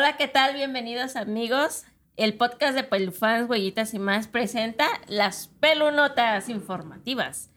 Hola, 0.00 0.16
¿qué 0.16 0.28
tal? 0.28 0.54
Bienvenidos 0.54 1.14
amigos. 1.14 1.84
El 2.16 2.32
podcast 2.38 2.74
de 2.74 2.84
Pelufans, 2.84 3.50
Huellitas 3.50 3.92
y 3.92 3.98
más 3.98 4.28
presenta 4.28 4.86
las 5.08 5.48
pelunotas 5.60 6.48
informativas. 6.48 7.50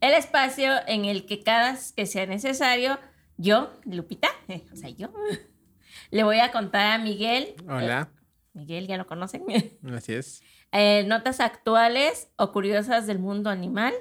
El 0.00 0.14
espacio 0.14 0.72
en 0.86 1.04
el 1.04 1.26
que 1.26 1.42
cada 1.42 1.76
que 1.94 2.06
sea 2.06 2.24
necesario, 2.24 2.98
yo, 3.36 3.78
Lupita, 3.84 4.28
o 4.72 4.76
sea, 4.76 4.88
yo, 4.88 5.12
le 6.10 6.24
voy 6.24 6.38
a 6.40 6.52
contar 6.52 6.86
a 6.86 6.96
Miguel. 6.96 7.54
Hola. 7.68 8.08
eh, 8.14 8.20
Miguel, 8.54 8.86
ya 8.86 8.96
lo 8.96 9.06
conocen. 9.06 9.44
Así 9.94 10.14
es. 10.14 10.42
Eh, 10.72 11.04
notas 11.06 11.38
actuales 11.40 12.30
o 12.36 12.50
curiosas 12.50 13.06
del 13.06 13.18
mundo 13.18 13.50
animal 13.50 13.92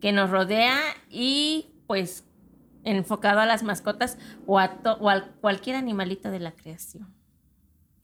que 0.00 0.12
nos 0.12 0.30
rodea 0.30 0.78
y 1.10 1.72
pues 1.88 2.28
enfocado 2.84 3.40
a 3.40 3.46
las 3.46 3.64
mascotas 3.64 4.18
o 4.46 4.60
a, 4.60 4.82
to- 4.84 4.98
o 5.00 5.10
a 5.10 5.32
cualquier 5.40 5.74
animalito 5.74 6.30
de 6.30 6.38
la 6.38 6.52
creación. 6.52 7.12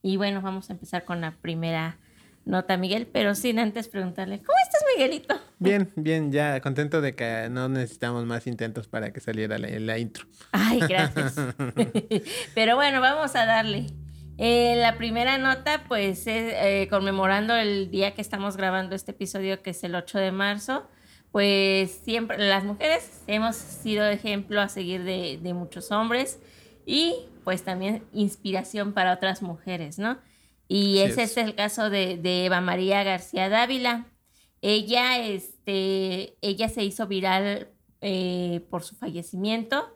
Y 0.03 0.17
bueno, 0.17 0.41
vamos 0.41 0.71
a 0.71 0.73
empezar 0.73 1.05
con 1.05 1.21
la 1.21 1.33
primera 1.33 1.99
nota, 2.45 2.77
Miguel, 2.77 3.07
pero 3.07 3.35
sin 3.35 3.59
antes 3.59 3.89
preguntarle, 3.89 4.39
¿cómo 4.39 4.59
estás, 4.63 4.83
Miguelito? 4.97 5.39
Bien, 5.59 5.93
bien, 5.97 6.33
ya 6.33 6.61
contento 6.61 7.01
de 7.01 7.15
que 7.15 7.49
no 7.51 7.69
necesitamos 7.69 8.25
más 8.25 8.47
intentos 8.47 8.89
para 8.89 9.13
que 9.13 9.21
saliera 9.21 9.59
la, 9.59 9.69
la 9.69 9.99
intro. 9.99 10.27
Ay, 10.53 10.81
gracias. 10.81 11.37
Pero 12.55 12.77
bueno, 12.77 13.01
vamos 13.01 13.35
a 13.37 13.45
darle. 13.45 13.87
Eh, 14.39 14.75
la 14.77 14.97
primera 14.97 15.37
nota, 15.37 15.85
pues, 15.87 16.27
es 16.27 16.55
eh, 16.57 16.89
conmemorando 16.89 17.55
el 17.55 17.91
día 17.91 18.15
que 18.15 18.23
estamos 18.23 18.57
grabando 18.57 18.97
este 18.97 19.11
episodio, 19.11 19.63
que 19.63 19.71
es 19.71 19.85
el 19.85 19.95
8 19.95 20.19
de 20.19 20.33
marzo. 20.33 20.89
Pues 21.30 21.93
siempre 21.93 22.39
las 22.39 22.65
mujeres 22.65 23.23
hemos 23.29 23.55
sido 23.55 24.05
ejemplo 24.07 24.61
a 24.61 24.69
seguir 24.69 25.05
de, 25.05 25.39
de 25.41 25.55
muchos 25.55 25.93
hombres 25.93 26.41
y 26.91 27.15
pues 27.45 27.63
también 27.63 28.02
inspiración 28.13 28.93
para 28.93 29.15
otras 29.15 29.43
mujeres, 29.43 30.01
¿no? 30.01 30.19
Y 30.66 30.99
ese 30.99 31.23
es. 31.23 31.37
es 31.37 31.45
el 31.45 31.55
caso 31.55 31.88
de, 31.88 32.16
de 32.16 32.46
Eva 32.46 32.60
María 32.60 33.05
García 33.05 33.49
Dávila. 33.49 34.07
Ella, 34.60 35.18
este, 35.18 36.37
ella 36.43 36.68
se 36.68 36.83
hizo 36.83 37.07
viral 37.07 37.68
eh, 38.01 38.66
por 38.71 38.83
su 38.83 38.96
fallecimiento 38.96 39.95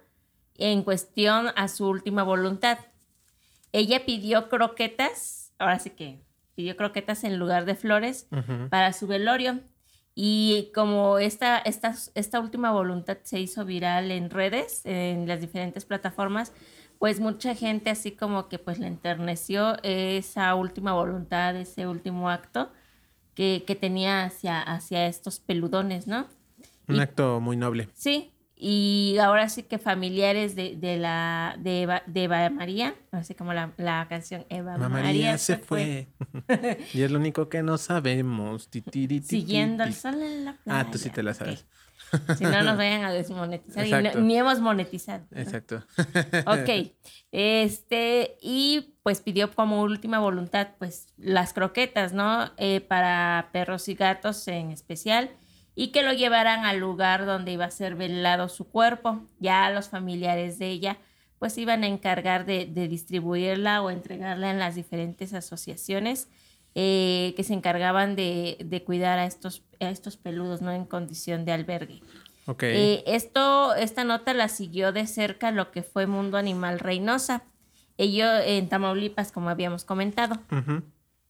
en 0.57 0.85
cuestión 0.85 1.49
a 1.57 1.67
su 1.67 1.89
última 1.89 2.23
voluntad. 2.23 2.79
Ella 3.73 4.07
pidió 4.07 4.49
croquetas, 4.49 5.53
ahora 5.59 5.81
sí 5.81 5.91
que 5.91 6.21
pidió 6.55 6.77
croquetas 6.77 7.25
en 7.25 7.41
lugar 7.41 7.65
de 7.65 7.75
flores 7.75 8.29
para 8.71 8.93
su 8.93 9.09
velorio. 9.09 9.61
Y 10.15 10.71
como 10.73 11.19
esta, 11.19 11.59
esta, 11.59 11.93
esta 12.15 12.39
última 12.39 12.71
voluntad 12.71 13.19
se 13.25 13.41
hizo 13.41 13.65
viral 13.65 14.13
en 14.13 14.31
redes, 14.31 14.83
en 14.85 15.27
las 15.27 15.41
diferentes 15.41 15.85
plataformas, 15.85 16.53
pues 16.99 17.21
mucha 17.21 17.55
gente 17.55 17.91
así 17.91 18.13
como 18.13 18.49
que 18.49 18.59
pues 18.59 18.79
le 18.79 18.87
enterneció 18.87 19.77
esa 19.83 20.55
última 20.55 20.93
voluntad, 20.93 21.57
ese 21.57 21.87
último 21.87 22.31
acto 22.31 22.73
que, 23.35 23.65
que 23.67 23.75
tenía 23.75 24.25
hacia, 24.25 24.61
hacia 24.63 25.07
estos 25.07 25.41
peludones, 25.41 26.07
¿no? 26.07 26.27
Un 26.89 26.97
Y- 26.97 27.01
acto 27.01 27.41
muy 27.41 27.57
noble. 27.57 27.89
Sí, 27.95 28.31
y 28.57 29.17
ahora 29.21 29.49
sí 29.49 29.65
que 29.65 29.79
familiares 29.79 30.55
de, 30.55 30.77
de 30.77 30.97
la 30.97 31.57
de 31.59 31.83
Eva, 31.83 32.03
de 32.07 32.25
Eva 32.25 32.49
María, 32.51 32.95
así 33.11 33.35
como 33.35 33.53
la, 33.53 33.73
la 33.77 34.07
canción 34.09 34.47
Eva 34.49 34.73
Mamá 34.79 34.89
María, 34.89 35.09
María 35.09 35.39
se 35.39 35.57
fue. 35.57 36.07
y 36.95 37.03
es 37.03 37.11
lo 37.11 37.19
único 37.19 37.49
que 37.49 37.63
no 37.63 37.77
sabemos. 37.79 38.69
Ti, 38.69 38.81
ti, 38.81 39.09
ti, 39.09 39.21
ti, 39.21 39.27
Siguiendo 39.27 39.83
el 39.83 39.93
sol 39.95 40.23
en 40.23 40.45
la 40.45 40.53
playa. 40.57 40.81
Ah, 40.81 40.91
tú 40.91 40.99
sí 40.99 41.11
te 41.11 41.23
la 41.25 41.35
sabes. 41.35 41.67
Si 42.39 42.45
no 42.45 42.63
nos 42.63 42.77
vayan 42.77 43.05
a 43.05 43.13
desmonetizar. 43.13 43.87
y 43.87 43.91
no- 43.91 44.21
ni 44.21 44.37
hemos 44.37 44.61
monetizado. 44.61 45.25
¿no? 45.31 45.41
Exacto. 45.41 45.83
Ok. 46.47 46.93
Este, 47.33 48.37
y 48.41 48.95
pues 49.03 49.21
pidió 49.21 49.51
como 49.53 49.83
última 49.83 50.19
voluntad, 50.19 50.69
pues, 50.79 51.09
las 51.17 51.53
croquetas, 51.53 52.13
¿no? 52.13 52.51
Eh, 52.57 52.81
para 52.81 53.49
perros 53.53 53.89
y 53.89 53.95
gatos 53.95 54.47
en 54.49 54.71
especial. 54.71 55.31
Y 55.75 55.89
que 55.89 56.03
lo 56.05 56.13
llevaran 56.13 56.65
al 56.65 56.79
lugar 56.79 57.27
donde 57.27 57.51
iba 57.53 57.65
a 57.65 57.71
ser 57.71 57.97
velado 57.97 58.49
su 58.49 58.69
cuerpo. 58.69 59.27
Ya 59.41 59.69
los 59.71 59.89
familiares 59.89 60.59
de 60.61 60.69
ella, 60.69 60.99
pues, 61.41 61.59
iban 61.59 61.83
a 61.83 61.89
encargar 61.89 62.47
de, 62.47 62.67
de 62.67 62.87
distribuirla 62.89 63.83
o 63.83 63.91
entregarla 63.91 64.51
en 64.51 64.59
las 64.61 64.77
diferentes 64.77 65.35
asociaciones 65.35 66.29
eh, 66.75 67.33
que 67.37 67.45
se 67.45 67.55
encargaban 67.55 68.17
de, 68.17 68.57
de 68.65 68.83
cuidar 68.83 69.19
a 69.19 69.27
estos, 69.27 69.63
a 69.81 69.91
estos 69.91 70.17
peludos, 70.17 70.61
¿no? 70.63 70.73
En 70.73 70.85
condición 70.85 71.45
de 71.45 71.53
albergue. 71.53 72.03
Ok. 72.47 72.63
Eh, 72.65 73.05
esto, 73.07 73.75
esta 73.75 74.05
nota 74.05 74.35
la 74.35 74.49
siguió 74.49 74.93
de 74.93 75.07
cerca 75.07 75.51
lo 75.51 75.71
que 75.71 75.83
fue 75.83 76.07
Mundo 76.07 76.37
Animal 76.37 76.79
Reynosa. 76.79 77.43
Ellos 77.97 78.29
en 78.45 78.69
Tamaulipas, 78.69 79.31
como 79.33 79.49
habíamos 79.51 79.85
comentado. 79.85 80.37
Ujú. 80.51 80.83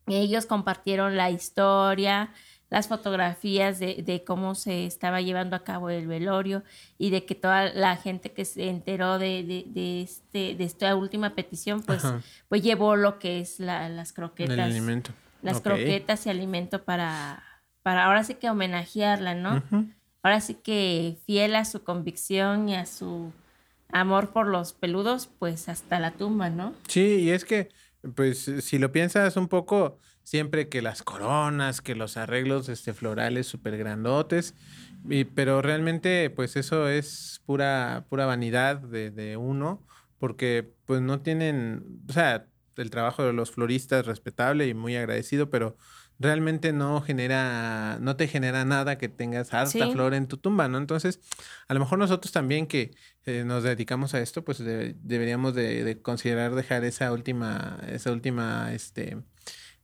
Ellos 0.07 0.47
compartieron 0.47 1.17
la 1.17 1.31
historia, 1.31 2.31
las 2.71 2.89
fotografías 2.89 3.79
de, 3.79 4.03
de 4.03 4.25
cómo 4.25 4.55
se 4.55 4.87
estaba 4.87 5.21
llevando 5.21 5.57
a 5.57 5.63
cabo 5.65 5.91
el 5.91 6.07
velorio 6.07 6.63
y 6.99 7.11
de 7.11 7.25
que 7.27 7.35
toda 7.35 7.73
la 7.73 7.97
gente 7.97 8.33
que 8.33 8.45
se 8.45 8.69
enteró 8.69 9.19
de, 9.19 9.45
de- 9.45 9.65
de 9.69 10.03
este, 10.03 10.55
de 10.57 10.65
esta 10.65 10.97
última 10.97 11.35
petición, 11.35 11.83
pues, 11.83 12.05
Ajá. 12.05 12.21
pues 12.49 12.63
llevó 12.63 12.97
lo 12.97 13.19
que 13.19 13.41
es 13.41 13.61
la- 13.61 13.89
las 13.89 14.13
croquetas 14.13 14.55
El 14.55 14.61
alimento. 14.61 15.13
Las 15.45 15.61
croquetas 15.61 16.27
y 16.27 16.31
alimento 16.31 16.85
para, 16.85 17.43
para 17.83 18.05
ahora 18.07 18.25
sí 18.25 18.35
que 18.35 18.51
homenajearla, 18.51 19.35
¿no? 19.35 19.63
Ahora 20.23 20.41
sí 20.41 20.55
que 20.55 21.19
fiel 21.27 21.55
a 21.55 21.65
su 21.65 21.85
convicción 21.85 22.69
y 22.69 22.75
a 22.77 22.87
su 22.87 23.33
amor 23.93 24.31
por 24.33 24.47
los 24.49 24.73
peludos, 24.73 25.29
pues 25.39 25.69
hasta 25.69 26.01
la 26.01 26.11
tumba, 26.13 26.51
¿no? 26.51 26.75
Sí, 26.89 27.21
y 27.21 27.31
es 27.31 27.45
que, 27.45 27.69
pues, 28.15 28.51
si 28.61 28.79
lo 28.79 28.91
piensas 28.91 29.37
un 29.37 29.49
poco, 29.49 29.99
siempre 30.23 30.69
que 30.69 30.81
las 30.83 31.03
coronas, 31.03 31.81
que 31.83 31.95
los 31.95 32.17
arreglos 32.17 32.69
este, 32.71 32.95
florales 32.95 33.47
súper 33.47 33.77
grandotes, 33.77 34.55
y- 35.09 35.25
pero 35.25 35.61
realmente, 35.61 36.31
pues, 36.31 36.57
eso 36.57 36.89
es 36.89 37.43
pura, 37.45 38.07
pura 38.09 38.25
vanidad 38.27 38.79
de, 38.79 39.11
de 39.11 39.37
uno, 39.37 39.83
porque, 40.19 40.73
pues, 40.87 41.03
no 41.03 41.21
tienen, 41.21 42.03
o 42.09 42.13
sea, 42.13 42.47
el 42.77 42.91
trabajo 42.91 43.23
de 43.25 43.33
los 43.33 43.51
floristas 43.51 44.07
respetable 44.07 44.67
y 44.69 44.75
muy 44.75 44.97
agradecido, 44.97 45.51
pero 45.51 45.77
realmente 46.19 46.73
no 46.73 47.01
genera, 47.01 47.99
no 48.01 48.17
te 48.17 48.29
genera 48.29 48.65
nada 48.65 48.99
que 48.99 49.09
tengas 49.09 49.53
harta 49.53 49.71
Sí. 49.71 49.93
flor 49.93 50.15
en 50.15 50.29
tu 50.29 50.37
tumba, 50.37 50.69
¿no? 50.69 50.79
Entonces, 50.79 51.21
a 51.69 51.75
lo 51.75 51.81
mejor 51.81 51.99
nosotros 51.99 52.31
también 52.33 52.67
que 52.67 52.93
eh, 53.27 53.43
nos 53.45 53.63
dedicamos 53.65 54.15
a 54.15 54.21
esto, 54.21 54.45
pues 54.45 54.59
de- 54.59 54.95
deberíamos 55.03 55.55
de, 55.55 55.83
de 55.85 56.01
considerar 56.03 56.55
dejar 56.55 56.85
esa 56.85 57.13
última, 57.13 57.81
esa 57.89 58.13
última, 58.13 58.73
este, 58.75 59.19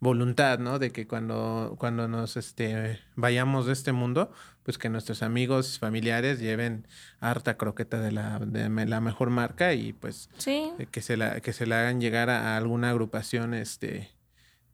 voluntad, 0.00 0.58
¿no? 0.58 0.78
De 0.78 0.90
que 0.92 1.06
cuando, 1.06 1.76
cuando 1.78 2.08
nos, 2.08 2.36
este, 2.36 2.98
vayamos 3.16 3.66
de 3.66 3.74
este 3.74 3.92
mundo, 3.92 4.32
pues 4.62 4.78
que 4.78 4.88
nuestros 4.88 5.22
amigos, 5.22 5.78
familiares 5.78 6.40
lleven 6.40 6.86
harta 7.20 7.56
croqueta 7.56 8.00
de 8.00 8.10
la, 8.12 8.38
de 8.38 8.68
la 8.86 9.00
mejor 9.00 9.30
marca 9.30 9.74
y 9.74 9.92
pues 9.92 10.30
Sí. 10.38 10.72
eh, 10.78 10.86
que 10.90 11.02
se 11.02 11.16
la, 11.16 11.40
que 11.40 11.52
se 11.52 11.66
la 11.66 11.80
hagan 11.80 12.00
llegar 12.00 12.30
a, 12.30 12.54
a 12.54 12.56
alguna 12.56 12.90
agrupación, 12.90 13.52
este, 13.54 14.10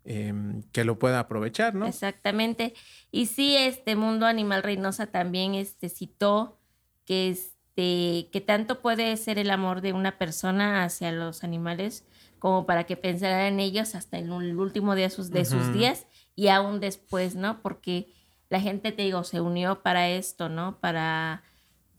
em, 0.05 0.63
que 0.73 0.85
lo 0.85 0.99
pueda 0.99 1.19
aprovechar, 1.21 1.75
¿no? 1.75 1.87
Exactamente. 1.87 2.75
Y 3.11 3.27
sí, 3.27 3.57
este 3.57 3.97
Mundo 3.97 4.27
Animal 4.27 4.63
Reynosa 4.63 5.07
también 5.09 5.55
este, 5.57 5.89
citó 5.89 6.61
que, 7.05 7.29
este, 7.31 8.29
que 8.33 8.41
tanto 8.47 8.81
puede 8.81 9.17
ser 9.17 9.39
el 9.39 9.51
amor 9.51 9.81
de 9.81 9.93
una 9.93 10.19
persona 10.19 10.85
hacia 10.85 11.11
los 11.11 11.43
animales 11.43 12.05
como 12.39 12.67
para 12.67 12.85
que 12.85 12.97
pensara 12.97 13.49
en 13.49 13.61
ellos 13.61 13.95
hasta 13.95 14.19
el, 14.19 14.31
el 14.31 14.59
último 14.59 14.95
día 14.95 15.07
de 15.07 15.11
sus, 15.11 15.31
de 15.31 15.45
sus 15.45 15.65
Ujú. 15.69 15.79
días 15.79 16.07
y 16.35 16.49
aún 16.49 16.81
después, 16.81 17.35
¿no? 17.35 17.63
Porque 17.63 18.09
la 18.49 18.61
gente, 18.61 18.93
te 18.93 19.03
digo, 19.03 19.25
se 19.25 19.41
unió 19.41 19.83
para 19.83 20.09
esto, 20.09 20.49
¿no? 20.49 20.79
Para, 20.81 21.43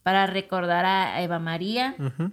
para 0.04 0.28
recordar 0.28 0.86
a 0.86 1.22
Eva 1.22 1.40
María, 1.40 1.96
Ujú. 2.00 2.32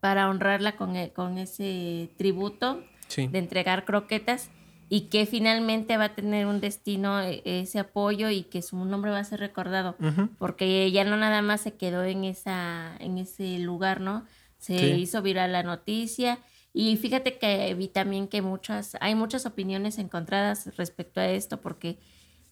para 0.00 0.28
honrarla 0.28 0.76
con, 0.76 0.96
e- 0.96 1.12
con 1.12 1.38
ese 1.38 2.10
tributo 2.18 2.82
Sí. 3.08 3.28
de 3.28 3.38
entregar 3.38 3.84
croquetas 3.84 4.50
y 4.88 5.02
que 5.02 5.26
finalmente 5.26 5.96
va 5.96 6.04
a 6.06 6.14
tener 6.16 6.46
un 6.46 6.60
destino 6.60 7.20
eh, 7.20 7.40
ese 7.44 7.78
apoyo 7.78 8.30
y 8.30 8.42
que 8.42 8.62
su 8.62 8.84
nombre 8.84 9.12
va 9.12 9.20
a 9.20 9.24
ser 9.24 9.38
recordado 9.40 9.96
Ujú. 10.00 10.28
porque 10.38 10.90
ya 10.90 11.04
no 11.04 11.16
nada 11.16 11.40
más 11.42 11.60
se 11.60 11.74
quedó 11.76 12.02
en 12.04 12.24
esa 12.24 12.96
en 12.98 13.18
ese 13.18 13.58
lugar 13.60 14.00
no 14.00 14.24
se 14.58 14.78
Sí. 14.78 14.86
hizo 15.00 15.22
viral 15.22 15.52
la 15.52 15.62
noticia 15.62 16.38
y 16.78 16.94
fíjate 16.98 17.38
que 17.38 17.72
vi 17.72 17.88
también 17.88 18.28
que 18.28 18.42
muchas 18.42 18.98
hay 19.00 19.14
muchas 19.14 19.46
opiniones 19.46 19.96
encontradas 19.96 20.76
respecto 20.76 21.20
a 21.20 21.26
esto 21.26 21.62
porque 21.62 21.98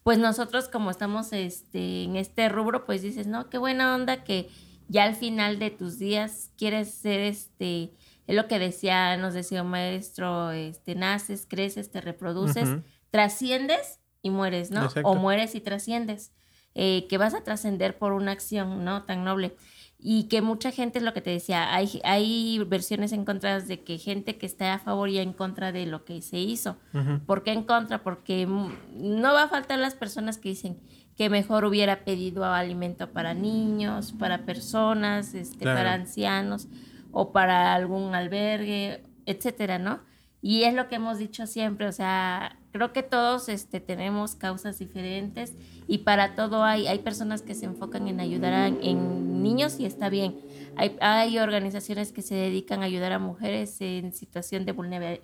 pues 0.03 0.19
nosotros 0.19 0.69
como 0.69 0.91
estamos 0.91 1.35
este 1.35 2.05
en 2.05 2.17
este 2.17 2.49
rubro 2.49 2.87
pues 2.87 3.03
dices 3.03 3.27
no 3.27 3.51
qué 3.51 3.59
buena 3.59 3.95
onda 3.95 4.25
que 4.25 4.49
ya 4.89 5.05
al 5.05 5.15
final 5.15 5.59
de 5.59 5.69
tus 5.69 5.99
días 5.99 6.51
quieres 6.57 6.91
ser 6.91 7.21
este 7.21 7.93
es 8.27 8.35
lo 8.35 8.49
que 8.49 8.59
decía 8.59 9.15
nos 9.19 9.35
decía 9.35 9.63
un 9.63 9.69
maestro 9.69 10.53
este 10.53 10.95
naces 10.95 11.47
creces 11.47 11.91
te 11.91 12.01
reproduces 12.01 12.71
trasciendes 13.11 14.01
y 14.23 14.31
mueres 14.31 14.71
no 14.71 14.85
Exacto. 14.85 15.07
o 15.07 15.17
mueres 15.17 15.55
y 15.55 15.61
trasciendes 15.61 16.33
eh, 16.75 17.07
que 17.11 17.19
vas 17.19 17.35
a 17.35 17.45
trascender 17.45 17.99
por 17.99 18.15
una 18.15 18.33
acción 18.33 18.87
no 18.87 19.03
tan 19.03 19.23
noble 19.23 19.55
y 20.07 20.25
que 20.25 20.43
mucha 20.43 20.71
gente 20.71 20.99
es 20.99 21.05
lo 21.05 21.15
que 21.15 21.23
te 21.23 21.31
decía, 21.31 21.75
hay, 21.75 21.99
hay 22.05 22.63
versiones 22.67 23.13
encontradas 23.13 23.67
de 23.67 23.81
que 23.81 23.97
gente 23.97 24.37
que 24.37 24.45
está 24.45 24.75
a 24.75 24.79
favor 24.79 25.09
y 25.09 25.19
en 25.19 25.33
contra 25.33 25.73
de 25.73 25.87
lo 25.87 26.05
que 26.05 26.21
se 26.21 26.37
hizo. 26.37 26.77
¿Por 27.25 27.43
qué 27.43 27.53
en 27.53 27.63
contra? 27.63 28.03
Porque 28.03 28.47
no 28.47 29.33
va 29.33 29.45
a 29.45 29.49
faltar 29.49 29.79
las 29.79 29.95
personas 29.95 30.37
que 30.37 30.51
dicen 30.51 30.79
que 31.17 31.31
mejor 31.31 31.65
hubiera 31.65 32.05
pedido 32.05 32.45
alimento 32.45 33.13
para 33.13 33.33
niños, 33.33 34.13
para 34.13 34.45
personas, 34.45 35.33
este, 35.33 35.65
para 35.65 35.95
ancianos 35.95 36.69
o 37.11 37.33
para 37.33 37.73
algún 37.75 38.15
albergue, 38.15 39.05
etcétera, 39.25 39.79
¿no? 39.79 40.01
Y 40.43 40.65
es 40.65 40.75
lo 40.75 40.89
que 40.89 40.97
hemos 40.97 41.17
dicho 41.17 41.47
siempre, 41.47 41.87
o 41.87 41.93
sea, 41.93 42.59
creo 42.73 42.93
que 42.93 43.03
todos 43.03 43.49
este, 43.49 43.81
tenemos 43.81 44.35
causas 44.35 44.79
diferentes 44.79 45.55
y 45.87 45.99
para 45.99 46.35
todo 46.35 46.65
hay, 46.65 46.87
hay 46.87 47.01
personas 47.01 47.43
que 47.43 47.55
se 47.55 47.67
enfocan 47.67 48.09
en 48.09 48.21
ayudar 48.21 48.53
a, 48.53 48.67
en 48.69 49.43
niños 49.43 49.79
y 49.79 49.85
está 49.85 50.09
bien. 50.09 50.41
Hay, 50.77 50.97
hay, 51.01 51.39
organizaciones 51.39 52.13
que 52.13 52.23
se 52.23 52.35
dedican 52.35 52.83
a 52.83 52.87
ayudar 52.87 53.13
a 53.13 53.19
mujeres 53.19 53.81
en 53.81 54.13
situación 54.13 54.65
de 54.65 54.73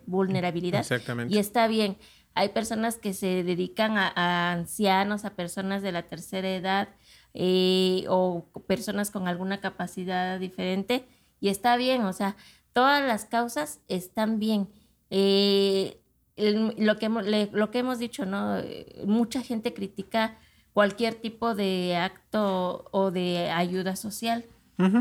vulnerabilidad 0.06 0.86
y 1.28 1.38
está 1.38 1.66
bien. 1.66 1.96
Hay 2.34 2.50
personas 2.50 2.98
que 2.98 3.12
se 3.12 3.42
dedican 3.42 3.96
a, 3.96 4.52
ancianos, 4.52 5.24
a 5.24 5.30
personas 5.30 5.82
de 5.82 5.92
la 5.92 6.02
tercera 6.02 6.48
edad 6.48 6.88
eh, 7.34 8.04
o 8.08 8.46
personas 8.66 9.10
con 9.10 9.26
alguna 9.26 9.60
capacidad 9.60 10.38
diferente 10.38 11.06
y 11.40 11.48
está 11.48 11.76
bien, 11.76 12.02
o 12.02 12.12
sea, 12.12 12.36
todas 12.72 13.02
las 13.02 13.24
causas 13.24 13.80
están 13.88 14.38
bien 14.38 14.68
eh, 15.08 16.00
lo, 16.36 16.98
que, 16.98 17.08
lo 17.08 17.70
que 17.70 17.78
hemos 17.78 17.98
dicho, 17.98 18.26
¿no? 18.26 18.58
Mucha 19.04 19.42
gente 19.42 19.74
critica 19.74 20.38
cualquier 20.72 21.14
tipo 21.14 21.54
de 21.54 21.96
acto 21.96 22.86
o 22.90 23.10
de 23.10 23.50
ayuda 23.50 23.96
social. 23.96 24.44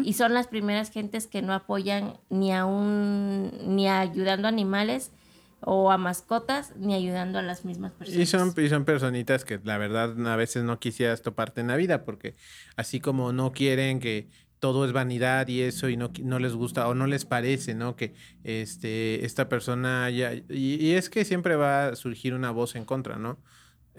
Y 0.03 0.11
son 0.11 0.33
las 0.33 0.47
primeras 0.47 0.91
gentes 0.91 1.25
que 1.25 1.41
no 1.41 1.53
apoyan 1.53 2.17
ni 2.29 2.51
a 2.51 2.65
un, 2.65 3.49
ni 3.63 3.87
ayudando 3.87 4.47
a 4.47 4.49
animales 4.49 5.13
o 5.61 5.89
a 5.89 5.97
mascotas, 5.97 6.75
ni 6.75 6.93
ayudando 6.93 7.39
a 7.39 7.41
las 7.41 7.63
mismas 7.63 7.93
personas. 7.93 8.21
Y 8.21 8.25
son, 8.25 8.53
y 8.57 8.67
son 8.67 8.83
personitas 8.83 9.45
que 9.45 9.57
la 9.63 9.77
verdad 9.77 10.15
a 10.27 10.35
veces 10.35 10.65
no 10.65 10.79
quisieras 10.79 11.21
toparte 11.21 11.61
en 11.61 11.67
la 11.67 11.77
vida, 11.77 12.03
porque 12.03 12.35
así 12.75 12.99
como 12.99 13.31
no 13.31 13.53
quieren 13.53 14.01
que 14.01 14.27
todo 14.59 14.85
es 14.85 14.91
vanidad 14.91 15.47
y 15.47 15.61
eso 15.61 15.89
y 15.89 15.97
no, 15.97 16.11
no 16.21 16.39
les 16.39 16.53
gusta 16.53 16.87
o 16.87 16.93
no 16.93 17.07
les 17.07 17.25
parece, 17.25 17.73
¿no? 17.73 17.95
Que 17.95 18.13
este, 18.43 19.25
esta 19.25 19.49
persona 19.49 20.09
ya... 20.09 20.33
Y, 20.49 20.91
es 20.91 21.09
que 21.09 21.25
siempre 21.25 21.55
va 21.55 21.87
a 21.87 21.95
surgir 21.95 22.33
una 22.33 22.51
voz 22.51 22.75
en 22.75 22.85
contra, 22.85 23.17
¿no? 23.17 23.39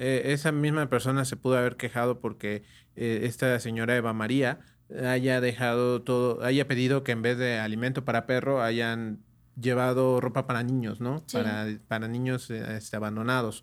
Eh, 0.00 0.32
esa 0.32 0.50
misma 0.50 0.88
persona 0.88 1.24
se 1.24 1.36
pudo 1.36 1.56
haber 1.56 1.76
quejado 1.76 2.20
porque 2.20 2.64
eh, 2.96 3.20
esta 3.24 3.58
señora 3.60 3.96
Eva 3.96 4.12
María 4.12 4.60
haya 5.06 5.40
dejado 5.40 6.02
todo, 6.02 6.42
haya 6.42 6.66
pedido 6.66 7.04
que 7.04 7.12
en 7.12 7.22
vez 7.22 7.38
de 7.38 7.60
alimento 7.60 8.04
para 8.04 8.26
perro 8.26 8.62
hayan 8.62 9.20
llevado 9.60 10.20
ropa 10.20 10.46
para 10.48 10.64
niños, 10.64 11.00
¿no? 11.00 11.24
Para, 11.32 11.68
para 11.86 12.08
niños 12.08 12.50
este, 12.50 12.96
abandonados. 12.96 13.62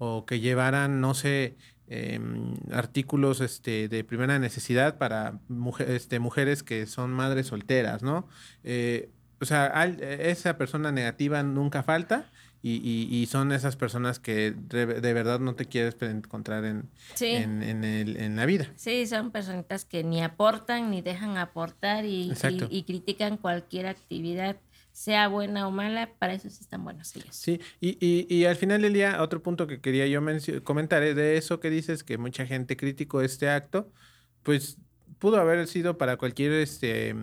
O 0.00 0.24
que 0.24 0.38
llevaran, 0.38 1.00
no 1.00 1.14
sé, 1.14 1.56
Em, 1.90 2.54
artículos 2.70 3.40
este, 3.40 3.88
de 3.88 4.04
primera 4.04 4.38
necesidad 4.38 4.98
para 4.98 5.40
este, 5.86 6.18
mujeres 6.18 6.62
que 6.62 6.84
son 6.84 7.12
madres 7.12 7.46
solteras, 7.46 8.02
¿no? 8.02 8.28
Eh, 8.62 9.10
o 9.40 9.46
sea, 9.46 9.68
esa 9.86 10.58
persona 10.58 10.92
negativa 10.92 11.42
nunca 11.42 11.82
falta 11.82 12.30
y, 12.62 13.26
son 13.30 13.52
esas 13.52 13.76
personas 13.76 14.18
que 14.18 14.52
de, 14.52 14.84
verdad 15.12 15.40
no 15.40 15.54
te 15.54 15.66
quieres 15.66 15.96
encontrar 16.00 16.64
en, 16.64 16.90
en, 17.20 18.36
la 18.36 18.46
vida. 18.46 18.72
Sí, 18.76 19.06
son 19.06 19.30
personitas 19.30 19.84
que 19.84 20.04
ni 20.04 20.22
aportan 20.22 20.90
ni 20.90 21.02
dejan 21.02 21.36
aportar 21.36 22.04
y, 22.04 22.32
y 22.70 22.82
critican 22.82 23.36
cualquier 23.36 23.86
actividad 23.86 24.56
sea 24.98 25.28
buena 25.28 25.68
o 25.68 25.70
mala, 25.70 26.10
para 26.18 26.34
eso 26.34 26.50
sí 26.50 26.58
están 26.60 26.82
buenos 26.82 27.14
ellos. 27.14 27.28
Sí, 27.30 27.60
y, 27.80 27.96
y, 28.04 28.26
y 28.34 28.46
al 28.46 28.56
final 28.56 28.82
del 28.82 28.92
día, 28.92 29.22
otro 29.22 29.40
punto 29.40 29.68
que 29.68 29.80
quería 29.80 30.08
yo 30.08 30.20
comentar 30.64 31.04
es 31.04 31.14
de 31.14 31.36
eso 31.36 31.60
que 31.60 31.70
dices, 31.70 32.02
que 32.02 32.18
mucha 32.18 32.46
gente 32.46 32.76
criticó 32.76 33.22
este 33.22 33.48
acto, 33.48 33.92
pues 34.42 34.76
pudo 35.20 35.36
haber 35.40 35.68
sido 35.68 35.98
para 35.98 36.16
cualquier 36.16 36.50
este, 36.52 37.14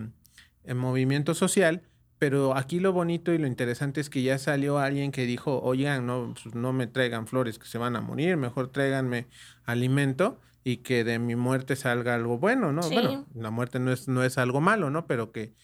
eh, 0.64 0.74
movimiento 0.74 1.34
social, 1.34 1.82
pero 2.18 2.56
aquí 2.56 2.80
lo 2.80 2.92
bonito 2.92 3.32
y 3.32 3.38
lo 3.38 3.46
interesante 3.46 4.00
es 4.00 4.10
que 4.10 4.22
ya 4.22 4.38
salió 4.38 4.78
alguien 4.78 5.12
que 5.12 5.26
dijo, 5.26 5.60
oigan, 5.62 6.06
no, 6.06 6.34
pues, 6.42 6.54
no 6.54 6.72
me 6.72 6.86
traigan 6.86 7.26
flores 7.26 7.58
que 7.58 7.66
se 7.66 7.78
van 7.78 7.96
a 7.96 8.00
morir, 8.00 8.36
mejor 8.36 8.68
tráiganme 8.68 9.26
alimento 9.64 10.40
y 10.64 10.78
que 10.78 11.04
de 11.04 11.18
mi 11.18 11.36
muerte 11.36 11.76
salga 11.76 12.14
algo 12.14 12.38
bueno, 12.38 12.72
¿no? 12.72 12.82
Bueno, 12.90 13.26
la 13.34 13.50
muerte 13.50 13.78
no 13.78 13.92
es, 13.92 14.08
no 14.08 14.24
es 14.24 14.38
algo 14.38 14.60
malo, 14.60 14.90
¿no? 14.90 15.06
Pero 15.06 15.30
que 15.30 15.54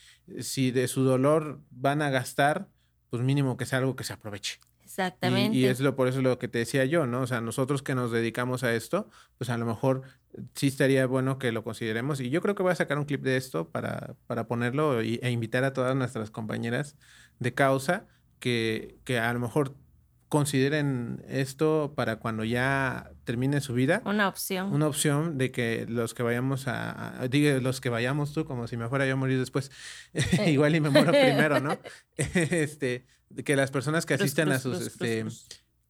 si 0.41 0.71
de 0.71 0.87
su 0.89 1.03
dolor 1.03 1.61
van 1.71 2.03
a 2.03 2.11
gastar, 2.11 2.69
pues 3.11 3.23
mínimo 3.23 3.57
que 3.57 3.67
sea 3.67 3.79
algo 3.79 3.97
que 3.97 4.05
se 4.05 4.13
aproveche. 4.13 4.61
Exactamente. 4.93 5.56
Y, 5.56 5.65
es 5.65 5.81
lo, 5.81 5.97
por 5.97 6.06
eso 6.06 6.21
lo 6.21 6.39
que 6.39 6.49
te 6.49 6.59
decía 6.59 6.85
yo, 6.85 7.06
¿no? 7.06 7.23
O 7.23 7.27
sea, 7.27 7.41
nosotros 7.41 7.83
que 7.83 7.94
nos 7.94 8.12
dedicamos 8.12 8.62
a 8.62 8.75
esto, 8.75 9.09
pues 9.39 9.49
a 9.49 9.56
lo 9.56 9.65
mejor 9.65 10.03
sí 10.55 10.67
estaría 10.67 11.06
bueno 11.06 11.39
que 11.39 11.50
lo 11.50 11.65
consideremos. 11.65 12.21
Y 12.21 12.29
yo 12.29 12.43
creo 12.43 12.55
que 12.55 12.62
voy 12.62 12.73
a 12.73 12.75
sacar 12.75 12.99
un 12.99 13.06
clip 13.06 13.23
de 13.23 13.39
esto 13.39 13.71
para, 13.71 14.17
para 14.27 14.47
ponerlo 14.47 15.00
e 15.00 15.31
invitar 15.31 15.65
a 15.65 15.73
todas 15.73 15.97
nuestras 15.97 16.31
compañeras 16.31 16.94
de 17.39 17.55
causa 17.55 18.06
que, 18.39 18.99
que 19.05 19.19
a 19.19 19.33
lo 19.33 19.41
mejor 19.41 19.75
consideren 20.29 21.25
esto 21.27 21.94
para 21.97 22.17
cuando 22.17 22.44
ya 22.44 23.12
termine 23.25 23.61
su 23.61 23.75
vida. 23.75 24.03
Una 24.05 24.29
opción. 24.29 24.73
Una 24.73 24.87
opción 24.87 25.39
de 25.39 25.51
que 25.51 25.87
los 25.89 26.15
que 26.15 26.23
vayamos 26.23 26.67
a, 26.67 27.27
diga 27.31 27.59
los 27.61 27.81
que 27.81 27.89
vayamos 27.89 28.33
tú, 28.33 28.45
como 28.45 28.67
si 28.67 28.77
me 28.77 28.89
fuera 28.89 29.07
yo 29.07 29.15
a 29.15 29.17
morir 29.17 29.39
después, 29.39 29.71
igual 30.47 30.75
y 30.75 30.81
me 30.81 30.91
muero 30.91 31.11
primero, 31.13 31.61
¿no? 31.61 31.79
este, 32.17 33.07
que 33.45 33.57
las 33.57 33.71
personas 33.71 34.07
que 34.07 34.15
asistan 34.15 34.51
a 34.51 34.59
sus, 34.59 34.81
este, 34.81 35.25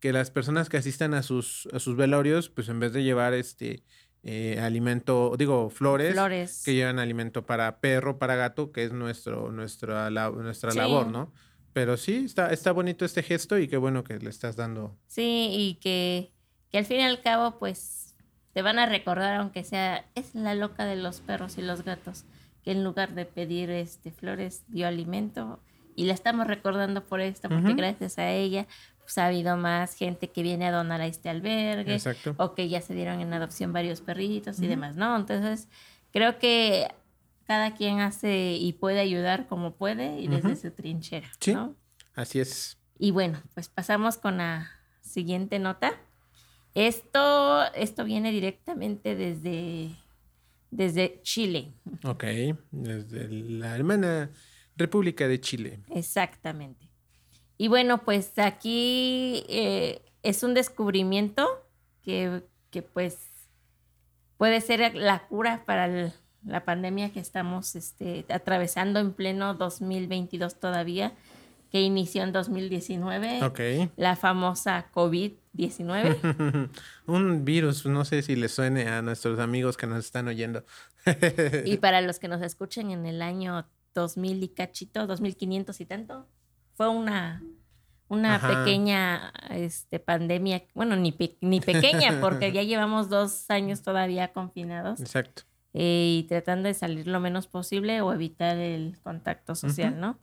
que 0.00 0.12
las 0.12 0.30
personas 0.30 0.68
que 0.68 0.76
asistan 0.76 1.14
a 1.14 1.22
sus, 1.22 1.68
a 1.72 1.78
sus 1.78 1.96
velorios, 1.96 2.50
pues 2.50 2.68
en 2.68 2.80
vez 2.80 2.92
de 2.92 3.02
llevar 3.02 3.34
este 3.34 3.82
eh, 4.24 4.58
alimento, 4.60 5.34
digo, 5.36 5.70
flores, 5.70 6.12
flores, 6.12 6.62
que 6.64 6.74
llevan 6.74 6.98
alimento 6.98 7.44
para 7.44 7.80
perro, 7.80 8.18
para 8.18 8.36
gato, 8.36 8.72
que 8.72 8.84
es 8.84 8.92
nuestro, 8.92 9.50
nuestra, 9.50 10.10
nuestra 10.10 10.72
labor, 10.74 11.08
¿no? 11.08 11.32
Pero 11.72 11.96
sí, 11.96 12.22
está, 12.26 12.52
está 12.52 12.70
bonito 12.72 13.04
este 13.04 13.22
gesto 13.22 13.58
y 13.58 13.66
qué 13.66 13.76
bueno 13.78 14.04
que 14.04 14.18
le 14.18 14.30
estás 14.30 14.56
dando. 14.56 14.96
Sí, 15.06 15.48
y 15.50 15.74
que, 15.80 16.32
que 16.72 16.78
al 16.78 16.86
fin 16.86 17.00
y 17.00 17.04
al 17.04 17.20
cabo, 17.20 17.58
pues, 17.58 18.16
te 18.52 18.62
van 18.62 18.78
a 18.78 18.86
recordar, 18.86 19.34
aunque 19.36 19.62
sea, 19.62 20.04
es 20.14 20.34
la 20.34 20.54
loca 20.54 20.84
de 20.84 20.96
los 20.96 21.20
perros 21.20 21.58
y 21.58 21.62
los 21.62 21.84
gatos, 21.84 22.24
que 22.64 22.72
en 22.72 22.82
lugar 22.82 23.14
de 23.14 23.26
pedir 23.26 23.70
este 23.70 24.10
flores 24.10 24.64
dio 24.68 24.88
alimento. 24.88 25.60
Y 25.94 26.06
la 26.06 26.14
estamos 26.14 26.46
recordando 26.46 27.04
por 27.04 27.20
esto, 27.20 27.50
porque 27.50 27.74
gracias 27.74 28.18
a 28.18 28.30
ella 28.30 28.66
pues, 29.00 29.18
ha 29.18 29.26
habido 29.26 29.56
más 29.58 29.94
gente 29.94 30.30
que 30.30 30.42
viene 30.42 30.66
a 30.66 30.72
donar 30.72 31.02
a 31.02 31.06
este 31.06 31.28
albergue. 31.28 31.92
Exacto. 31.94 32.34
O 32.38 32.54
que 32.54 32.68
ya 32.68 32.80
se 32.80 32.94
dieron 32.94 33.20
en 33.20 33.32
adopción 33.34 33.72
varios 33.72 34.00
perritos 34.00 34.58
y 34.60 34.66
demás, 34.66 34.96
¿no? 34.96 35.14
Entonces, 35.16 35.68
creo 36.12 36.38
que 36.38 36.88
cada 37.46 37.74
quien 37.74 38.00
hace 38.00 38.52
y 38.52 38.72
puede 38.72 39.00
ayudar 39.00 39.46
como 39.46 39.74
puede 39.74 40.20
y 40.20 40.28
desde 40.28 40.56
su 40.56 40.70
trinchera. 40.70 41.28
Sí, 41.40 41.54
así 42.14 42.40
es. 42.40 42.78
Y 42.98 43.10
bueno, 43.10 43.42
pues 43.52 43.68
pasamos 43.68 44.16
con 44.16 44.38
la 44.38 44.70
siguiente 45.00 45.58
nota. 45.58 45.92
Esto, 46.74 47.64
esto 47.74 48.04
viene 48.04 48.32
directamente 48.32 49.14
desde, 49.14 49.90
desde 50.70 51.20
Chile. 51.22 51.72
Ok, 52.04 52.24
desde 52.70 53.28
la 53.28 53.76
hermana 53.76 54.30
República 54.76 55.28
de 55.28 55.40
Chile. 55.40 55.80
Exactamente. 55.90 56.88
Y 57.58 57.68
bueno, 57.68 58.04
pues 58.04 58.38
aquí 58.38 59.44
eh, 59.48 60.02
es 60.22 60.42
un 60.42 60.54
descubrimiento 60.54 61.46
que, 62.02 62.42
que 62.70 62.82
pues 62.82 63.18
puede 64.36 64.60
ser 64.60 64.94
la 64.94 65.26
cura 65.28 65.64
para 65.64 65.84
el, 65.84 66.12
la 66.44 66.64
pandemia 66.64 67.12
que 67.12 67.20
estamos 67.20 67.76
este, 67.76 68.24
atravesando 68.28 69.00
en 69.00 69.12
pleno 69.12 69.54
2022 69.54 70.58
todavía, 70.58 71.12
que 71.72 71.80
inició 71.80 72.22
en 72.22 72.32
2019. 72.32 73.42
Ok. 73.44 73.60
La 73.96 74.14
famosa 74.14 74.90
COVID-19. 74.92 76.68
Un 77.06 77.44
virus, 77.46 77.86
no 77.86 78.04
sé 78.04 78.20
si 78.20 78.36
le 78.36 78.50
suene 78.50 78.88
a 78.88 79.00
nuestros 79.00 79.40
amigos 79.40 79.78
que 79.78 79.86
nos 79.86 80.04
están 80.04 80.28
oyendo. 80.28 80.64
y 81.64 81.78
para 81.78 82.02
los 82.02 82.18
que 82.18 82.28
nos 82.28 82.42
escuchen 82.42 82.90
en 82.90 83.06
el 83.06 83.22
año 83.22 83.66
2000 83.94 84.42
y 84.42 84.48
cachito, 84.48 85.06
2500 85.06 85.80
y 85.80 85.86
tanto, 85.86 86.28
fue 86.74 86.88
una, 86.88 87.42
una 88.08 88.38
pequeña 88.38 89.32
este, 89.48 89.98
pandemia, 89.98 90.64
bueno, 90.74 90.96
ni, 90.96 91.16
ni 91.40 91.60
pequeña, 91.62 92.18
porque 92.20 92.52
ya 92.52 92.62
llevamos 92.62 93.08
dos 93.08 93.48
años 93.48 93.80
todavía 93.80 94.34
confinados. 94.34 95.00
Exacto. 95.00 95.44
Eh, 95.72 96.18
y 96.18 96.24
tratando 96.24 96.68
de 96.68 96.74
salir 96.74 97.06
lo 97.06 97.18
menos 97.18 97.46
posible 97.46 98.02
o 98.02 98.12
evitar 98.12 98.58
el 98.58 98.98
contacto 99.02 99.54
social, 99.54 99.98
¿no? 99.98 100.18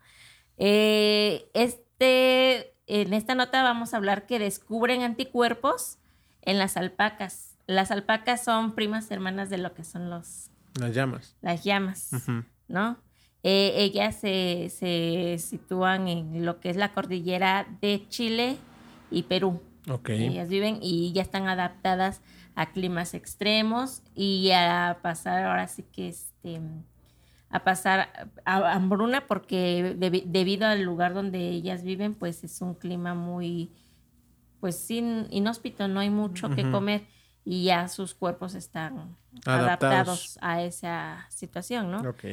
Eh, 0.59 1.49
este, 1.53 2.75
en 2.85 3.13
esta 3.13 3.33
nota 3.33 3.63
vamos 3.63 3.93
a 3.93 3.97
hablar 3.97 4.25
que 4.25 4.37
descubren 4.39 5.01
anticuerpos 5.01 5.97
en 6.41 6.59
las 6.59 6.77
alpacas. 6.77 7.57
Las 7.65 7.91
alpacas 7.91 8.43
son 8.43 8.75
primas 8.75 9.09
hermanas 9.09 9.49
de 9.49 9.57
lo 9.57 9.73
que 9.73 9.83
son 9.83 10.09
los... 10.09 10.51
Las 10.79 10.93
llamas. 10.93 11.35
Las 11.41 11.63
llamas. 11.63 12.11
¿no? 12.67 12.97
Eh, 13.43 13.73
ellas 13.77 14.15
se, 14.15 14.69
se 14.69 15.37
sitúan 15.39 16.07
en 16.07 16.45
lo 16.45 16.59
que 16.59 16.69
es 16.69 16.75
la 16.75 16.93
cordillera 16.93 17.67
de 17.81 18.05
Chile 18.09 18.57
y 19.09 19.23
Perú. 19.23 19.61
Ok. 19.89 20.09
Ellas 20.09 20.49
viven 20.49 20.79
y 20.81 21.13
ya 21.13 21.21
están 21.21 21.47
adaptadas 21.47 22.21
a 22.55 22.71
climas 22.71 23.13
extremos 23.13 24.01
y 24.13 24.51
a 24.51 24.99
pasar 25.01 25.45
ahora 25.45 25.67
sí 25.67 25.83
que 25.83 26.09
este 26.09 26.59
a 27.49 27.63
pasar 27.63 28.29
a 28.45 28.73
hambruna 28.73 29.25
porque 29.27 29.95
debi- 29.97 30.23
debido 30.25 30.67
al 30.67 30.83
lugar 30.83 31.13
donde 31.13 31.49
ellas 31.49 31.83
viven 31.83 32.13
pues 32.13 32.43
es 32.43 32.61
un 32.61 32.75
clima 32.75 33.13
muy 33.15 33.71
pues 34.59 34.77
sin 34.77 35.25
inhóspito 35.31 35.87
no 35.87 35.99
hay 35.99 36.09
mucho 36.09 36.49
que 36.49 36.69
comer 36.69 37.03
y 37.45 37.63
ya 37.63 37.87
sus 37.87 38.13
cuerpos 38.13 38.53
están 38.53 39.15
Adaptados. 39.45 39.67
adaptados, 39.67 40.37
a 40.41 40.61
esa 40.61 41.25
situación 41.29 41.89
no 41.91 42.01
Ok. 42.01 42.23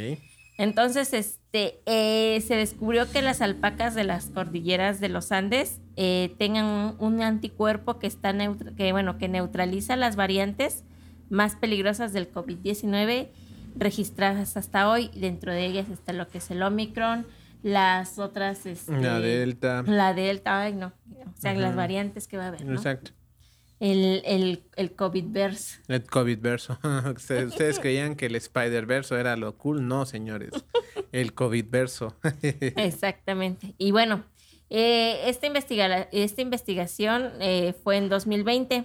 entonces, 0.59 1.13
este, 1.13 1.81
eh, 1.87 2.41
se 2.41 2.57
descubrió 2.57 3.11
que 3.11 3.23
las 3.23 3.41
alpacas 3.41 3.95
de 3.95 4.05
las 4.05 4.27
cordilleras 4.27 5.01
de 5.01 5.09
los 5.09 5.31
Andes 5.33 5.81
eh, 5.97 6.35
tengan 6.39 6.97
un, 6.99 7.23
anticuerpo 7.23 7.99
que 7.99 8.07
está 8.07 8.35
que 8.77 8.93
bueno, 8.93 9.17
que 9.19 9.29
neutraliza 9.29 9.97
las 9.97 10.17
variantes 10.17 10.85
más 11.31 11.57
peligrosas 11.57 12.13
del 12.13 12.31
COVID-19 12.33 13.29
registradas 13.77 14.57
hasta 14.57 14.89
hoy. 14.91 15.11
Dentro 15.15 15.53
de 15.53 15.65
ellas 15.67 15.89
está 15.91 16.13
lo 16.13 16.29
que 16.29 16.39
es 16.39 16.51
el 16.51 16.63
Omicron, 16.63 17.27
las 17.63 18.19
otras, 18.19 18.67
este, 18.67 18.93
La 19.01 19.21
delta. 19.21 19.83
la 19.87 20.15
Delta, 20.15 20.61
ay 20.61 20.75
no, 20.75 20.93
o 21.17 21.33
sea, 21.41 21.55
las 21.55 21.75
variantes 21.75 22.27
que 22.29 22.37
va 22.37 22.45
a 22.45 22.49
haber, 22.49 22.65
¿no? 22.65 22.75
Exacto. 22.75 23.13
El, 23.79 24.23
el, 24.25 24.63
el 24.77 24.95
COVID-verse. 24.97 25.81
El 25.89 26.03
COVID 26.05 26.39
verso. 26.41 26.79
Ustedes, 27.15 27.79
creían 27.79 28.15
que 28.17 28.27
el 28.27 28.37
Spider 28.37 28.87
verso 28.87 29.19
era 29.19 29.37
lo 29.37 29.59
cool. 29.59 29.87
No, 29.87 30.07
señores. 30.07 30.51
El 31.13 31.35
COVID 31.35 31.67
verso. 31.69 32.17
Exactamente. 32.43 33.75
Y 33.79 33.91
bueno, 33.91 34.25
eh, 34.71 35.21
esta, 35.27 35.47
investiga- 35.47 36.09
esta 36.13 36.41
investigación 36.43 37.33
eh, 37.41 37.75
fue 37.85 37.97
en 37.99 38.09
2020. 38.09 38.85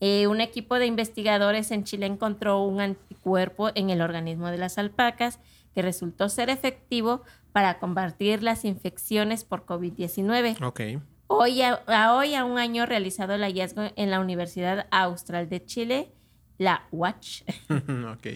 Eh, 0.00 0.26
un 0.26 0.40
equipo 0.40 0.78
de 0.78 0.86
investigadores 0.86 1.70
en 1.70 1.84
Chile 1.84 2.06
encontró 2.06 2.62
un 2.62 2.80
anticuerpo 2.80 3.70
en 3.74 3.90
el 3.90 4.00
organismo 4.00 4.48
de 4.50 4.58
las 4.58 4.78
alpacas 4.78 5.38
que 5.74 5.82
resultó 5.82 6.28
ser 6.28 6.50
efectivo 6.50 7.22
para 7.52 7.78
combatir 7.78 8.42
las 8.42 8.64
infecciones 8.64 9.44
por 9.44 9.66
COVID-19. 9.66 10.62
ok. 10.64 11.02
Hoy 11.32 11.62
a, 11.62 11.74
a 11.86 12.16
hoy, 12.16 12.34
a 12.34 12.44
un 12.44 12.58
año 12.58 12.86
realizado 12.86 13.34
el 13.34 13.42
hallazgo 13.42 13.82
en 13.94 14.10
la 14.10 14.18
Universidad 14.18 14.88
Austral 14.90 15.48
de 15.48 15.64
Chile, 15.64 16.10
la 16.58 16.88
UACH, 16.90 17.44
ok. 18.12 18.26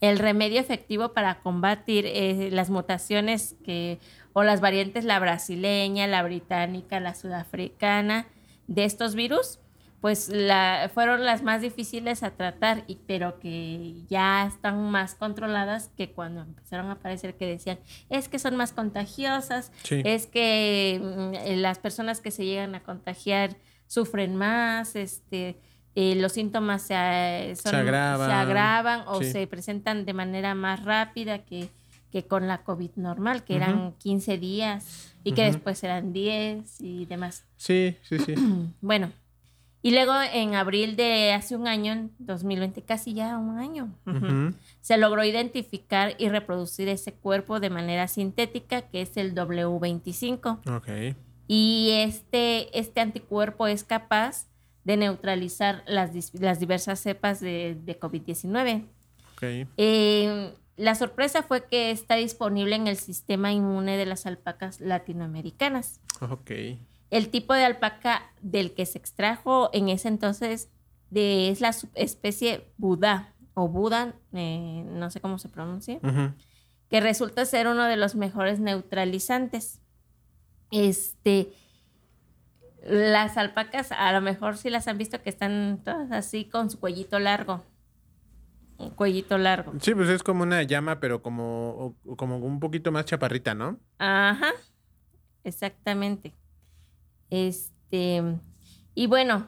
el 0.00 0.18
remedio 0.18 0.58
efectivo 0.58 1.12
para 1.12 1.42
combatir 1.42 2.06
eh, 2.06 2.48
las 2.50 2.70
mutaciones 2.70 3.54
que 3.64 3.98
o 4.32 4.42
las 4.44 4.60
variantes 4.60 5.04
la 5.04 5.18
brasileña, 5.18 6.06
la 6.06 6.22
británica, 6.22 7.00
la 7.00 7.14
sudafricana 7.14 8.26
de 8.66 8.84
estos 8.84 9.14
virus, 9.14 9.60
pues 10.02 10.28
la, 10.28 10.90
fueron 10.92 11.24
las 11.24 11.42
más 11.42 11.62
difíciles 11.62 12.22
a 12.24 12.32
tratar, 12.32 12.82
y, 12.88 12.96
pero 13.06 13.38
que 13.38 14.02
ya 14.10 14.44
están 14.46 14.90
más 14.90 15.14
controladas 15.14 15.90
que 15.96 16.10
cuando 16.12 16.42
empezaron 16.42 16.88
a 16.88 16.94
aparecer 16.94 17.36
que 17.36 17.46
decían, 17.46 17.78
es 18.10 18.28
que 18.28 18.38
son 18.38 18.56
más 18.56 18.72
contagiosas, 18.72 19.72
Sí. 19.84 20.02
es 20.04 20.26
que 20.26 21.00
mm, 21.00 21.60
las 21.60 21.78
personas 21.78 22.20
que 22.20 22.30
se 22.32 22.44
llegan 22.44 22.74
a 22.74 22.82
contagiar 22.82 23.56
sufren 23.86 24.34
más, 24.36 24.96
este, 24.96 25.60
eh, 25.94 26.16
los 26.16 26.32
síntomas 26.32 26.82
se, 26.82 26.94
eh, 26.96 27.54
son- 27.56 27.70
Se 27.70 27.76
agravan. 27.76 28.28
se 28.28 28.34
agravan 28.34 29.04
o 29.06 29.22
Sí. 29.22 29.30
se 29.30 29.46
presentan 29.46 30.04
de 30.04 30.14
manera 30.14 30.54
más 30.56 30.84
rápida 30.84 31.44
que, 31.44 31.68
que 32.10 32.26
con 32.26 32.48
la 32.48 32.64
COVID 32.64 32.90
normal, 32.96 33.44
que 33.44 33.54
eran 33.56 33.92
15 33.98 34.36
días 34.36 35.14
y 35.24 35.32
que 35.32 35.44
después 35.44 35.82
eran 35.84 36.12
10 36.12 36.80
y 36.80 37.06
demás. 37.06 37.44
Sí, 37.56 37.96
sí, 38.02 38.18
sí. 38.18 38.34
Bueno, 38.80 39.12
y 39.82 39.90
luego 39.90 40.12
en 40.32 40.54
abril 40.54 40.94
de 40.94 41.32
hace 41.32 41.56
un 41.56 41.66
año, 41.66 41.92
en 41.92 42.12
2020, 42.20 42.82
casi 42.82 43.14
ya 43.14 43.36
un 43.36 43.58
año, 43.58 43.92
se 44.80 44.96
logró 44.96 45.24
identificar 45.24 46.14
y 46.18 46.28
reproducir 46.28 46.88
ese 46.88 47.12
cuerpo 47.12 47.58
de 47.58 47.70
manera 47.70 48.06
sintética, 48.06 48.82
que 48.82 49.02
es 49.02 49.16
el 49.16 49.34
W25. 49.34 50.60
Ok. 50.76 51.16
Y 51.48 51.90
este, 51.94 52.78
este 52.78 53.00
anticuerpo 53.00 53.66
es 53.66 53.82
capaz 53.82 54.46
de 54.84 54.96
neutralizar 54.96 55.82
las, 55.86 56.10
las 56.34 56.60
diversas 56.60 57.00
cepas 57.00 57.40
de, 57.40 57.76
de 57.84 57.98
COVID-19. 57.98 58.84
Ok. 59.34 59.68
Eh, 59.76 60.54
la 60.76 60.94
sorpresa 60.94 61.42
fue 61.42 61.66
que 61.66 61.90
está 61.90 62.14
disponible 62.14 62.76
en 62.76 62.86
el 62.86 62.96
sistema 62.96 63.52
inmune 63.52 63.96
de 63.96 64.06
las 64.06 64.26
alpacas 64.26 64.80
latinoamericanas. 64.80 66.00
Ok. 66.20 66.52
El 67.12 67.28
tipo 67.28 67.52
de 67.52 67.62
alpaca 67.62 68.22
del 68.40 68.72
que 68.72 68.86
se 68.86 68.96
extrajo 68.96 69.68
en 69.74 69.90
ese 69.90 70.08
entonces 70.08 70.70
de, 71.10 71.50
es 71.50 71.60
la 71.60 71.74
subespecie 71.74 72.72
Buda 72.78 73.34
o 73.52 73.68
Buda, 73.68 74.14
eh, 74.32 74.82
no 74.86 75.10
sé 75.10 75.20
cómo 75.20 75.36
se 75.36 75.50
pronuncia, 75.50 76.00
que 76.88 77.00
resulta 77.02 77.44
ser 77.44 77.68
uno 77.68 77.84
de 77.84 77.98
los 77.98 78.14
mejores 78.14 78.60
neutralizantes. 78.60 79.82
Este, 80.70 81.52
las 82.82 83.36
alpacas, 83.36 83.92
a 83.92 84.10
lo 84.12 84.22
mejor 84.22 84.56
sí 84.56 84.70
las 84.70 84.88
han 84.88 84.96
visto 84.96 85.20
que 85.20 85.28
están 85.28 85.82
todas 85.84 86.10
así 86.12 86.46
con 86.46 86.70
su 86.70 86.80
cuellito 86.80 87.18
largo. 87.18 87.62
Un 88.78 88.88
cuellito 88.88 89.36
largo. 89.36 89.74
Sí, 89.80 89.94
pues 89.94 90.08
es 90.08 90.22
como 90.22 90.44
una 90.44 90.62
llama, 90.62 90.98
pero 90.98 91.20
como, 91.20 91.94
como 92.16 92.38
un 92.38 92.58
poquito 92.58 92.90
más 92.90 93.04
chaparrita, 93.04 93.54
¿no? 93.54 93.78
Ajá, 93.98 94.52
exactamente. 95.44 96.32
Este, 97.32 98.22
y 98.94 99.06
bueno, 99.06 99.46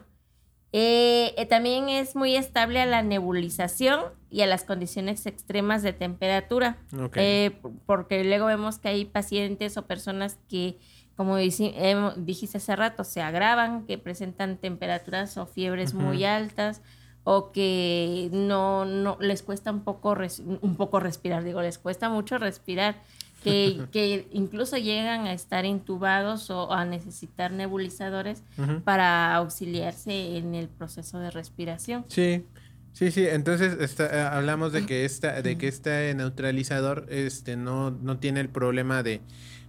eh, 0.71 1.33
eh, 1.37 1.45
también 1.45 1.87
es 1.87 2.15
muy 2.15 2.35
estable 2.35 2.81
a 2.81 2.85
la 2.87 3.01
nebulización 3.03 4.01
y 4.29 4.41
a 4.41 4.47
las 4.47 4.63
condiciones 4.63 5.25
extremas 5.27 5.83
de 5.83 5.93
temperatura. 5.93 6.77
Eh, 7.21 7.61
porque 7.85 8.23
luego 8.25 8.47
vemos 8.47 8.79
que 8.79 8.89
hay 8.89 9.05
pacientes 9.05 9.77
o 9.77 9.85
personas 9.85 10.37
que, 10.49 10.79
como 11.15 11.37
hemo- 11.37 12.15
dijiste 12.15 12.57
hace 12.57 12.75
rato, 12.75 13.03
se 13.03 13.21
agravan, 13.21 13.85
que 13.85 13.97
presentan 13.97 14.57
temperaturas 14.57 15.37
o 15.37 15.45
fiebres 15.45 15.93
muy 15.93 16.25
altas 16.25 16.81
o 17.23 17.51
que 17.51 18.29
no, 18.33 18.85
no 18.85 19.17
les 19.21 19.43
cuesta 19.43 19.71
un 19.71 19.83
poco, 19.83 20.13
res- 20.15 20.39
un 20.45 20.75
poco 20.75 20.99
respirar, 20.99 21.43
digo, 21.43 21.61
les 21.61 21.77
cuesta 21.79 22.09
mucho 22.09 22.37
respirar, 22.37 23.01
que, 23.51 23.81
que 23.91 24.27
incluso 24.31 24.77
llegan 24.77 25.25
a 25.27 25.33
estar 25.33 25.65
intubados 25.65 26.49
o 26.49 26.71
a 26.73 26.83
necesitar 26.85 27.51
nebulizadores 27.51 28.43
para 28.83 29.35
auxiliarse 29.35 30.37
en 30.37 30.55
el 30.55 30.67
proceso 30.67 31.19
de 31.19 31.31
respiración. 31.31 32.05
Sí, 32.07 32.43
sí, 32.93 33.11
sí. 33.11 33.25
Entonces 33.27 33.77
esta- 33.79 34.07
eh, 34.07 34.21
hablamos 34.21 34.73
de 34.73 34.85
que 34.85 35.05
esta, 35.05 35.41
de 35.41 35.57
que 35.57 35.67
este 35.67 36.13
neutralizador, 36.15 37.05
este, 37.09 37.55
no, 37.55 37.91
no 37.91 38.17
tiene 38.17 38.41
el 38.41 38.49
problema 38.49 39.03
de, 39.03 39.21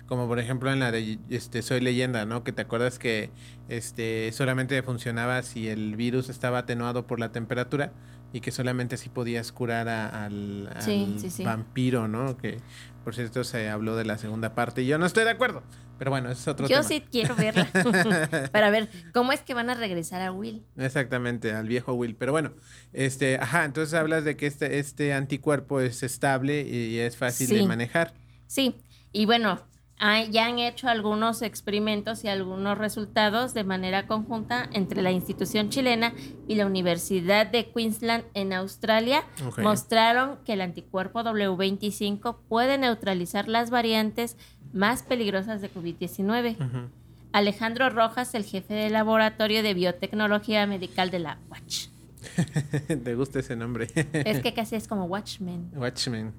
como 0.07 0.29
por 0.29 0.39
ejemplo 0.39 0.73
en 0.73 0.79
la 0.81 0.91
de 0.93 1.19
este 1.31 1.63
Soy 1.63 1.81
Leyenda, 1.81 2.25
¿no? 2.27 2.45
Que 2.45 2.53
te 2.53 2.63
acuerdas 2.63 2.99
que 2.99 3.31
este 3.69 4.31
solamente 4.33 4.81
funcionaba 4.83 5.43
si 5.43 5.69
el 5.69 5.97
virus 5.97 6.29
estaba 6.29 6.59
atenuado 6.59 7.07
por 7.07 7.19
la 7.19 7.33
temperatura 7.33 7.93
y 8.37 8.41
que 8.41 8.51
solamente 8.51 8.95
así 8.97 9.09
podías 9.09 9.51
curar 9.53 9.89
a- 9.89 10.25
al, 10.27 10.69
Sí, 10.81 11.07
al 11.15 11.21
sí, 11.21 11.31
sí. 11.31 11.45
vampiro, 11.45 12.07
¿no? 12.09 12.37
Que 12.37 12.59
por 13.05 13.15
cierto 13.15 13.45
se 13.45 13.69
habló 13.71 13.97
de 13.97 14.05
la 14.05 14.19
segunda 14.19 14.55
parte 14.55 14.83
y 14.83 14.87
yo 14.87 14.99
no 14.99 15.07
estoy 15.07 15.25
de 15.25 15.31
acuerdo. 15.31 15.63
Pero 15.99 16.11
bueno, 16.11 16.31
ese 16.31 16.43
es 16.43 16.49
otro 16.49 16.69
Yo 16.69 16.77
tema. 16.77 16.89
sí 16.89 17.03
quiero 17.11 17.35
verla 17.37 17.67
para 18.53 18.69
ver 18.69 18.91
cómo 19.15 19.33
es 19.33 19.41
que 19.41 19.55
van 19.55 19.71
a 19.71 19.75
regresar 19.75 20.21
a 20.21 20.31
Will. 20.31 20.63
Exactamente, 20.77 21.53
al 21.53 21.67
viejo 21.69 21.95
Will. 21.95 22.15
Pero 22.17 22.33
bueno, 22.33 22.53
este, 22.93 23.37
ajá, 23.39 23.65
entonces 23.65 23.95
hablas 23.95 24.23
de 24.25 24.37
que 24.37 24.47
este, 24.47 24.79
este 24.79 25.15
anticuerpo 25.15 25.81
es 25.81 26.03
estable 26.03 26.61
y 26.69 26.99
es 26.99 27.17
fácil 27.17 27.49
de 27.49 27.67
manejar. 27.67 28.13
Sí, 28.47 28.75
y 29.13 29.25
bueno, 29.25 29.63
ya 29.99 30.47
han 30.47 30.59
hecho 30.59 30.89
algunos 30.89 31.43
experimentos 31.43 32.25
y 32.25 32.29
algunos 32.29 32.77
resultados 32.77 33.55
de 33.55 33.65
manera 33.65 34.07
conjunta 34.07 34.69
entre 34.73 35.01
la 35.03 35.11
institución 35.11 35.71
chilena 35.71 36.13
y 36.47 36.57
la 36.57 36.67
Universidad 36.67 37.47
de 37.47 37.71
Queensland 37.71 38.25
en 38.35 38.53
Australia. 38.53 39.25
Mostraron 39.59 40.39
que 40.45 40.53
el 40.53 40.61
anticuerpo 40.61 41.21
W25 41.21 42.37
puede 42.49 42.77
neutralizar 42.79 43.49
las 43.49 43.71
variantes 43.71 44.37
más 44.73 45.03
peligrosas 45.03 45.63
de 45.63 45.73
COVID-19. 45.73 46.57
Ujú. 46.57 46.91
Alejandro 47.33 47.91
Rojas, 47.91 48.35
el 48.35 48.45
jefe 48.45 48.75
del 48.75 48.93
laboratorio 48.93 49.63
de 49.63 49.75
biotecnología 49.75 50.67
medical 50.67 51.11
de 51.11 51.19
la 51.19 51.39
Watch. 51.51 51.89
¿Te 53.05 53.15
gusta 53.15 53.39
ese 53.39 53.57
nombre? 53.57 53.89
Es 54.13 54.41
que 54.41 54.53
casi 54.55 54.77
es 54.77 54.89
como 54.89 55.05
Watchmen. 55.05 55.71
Watchmen. 55.75 56.33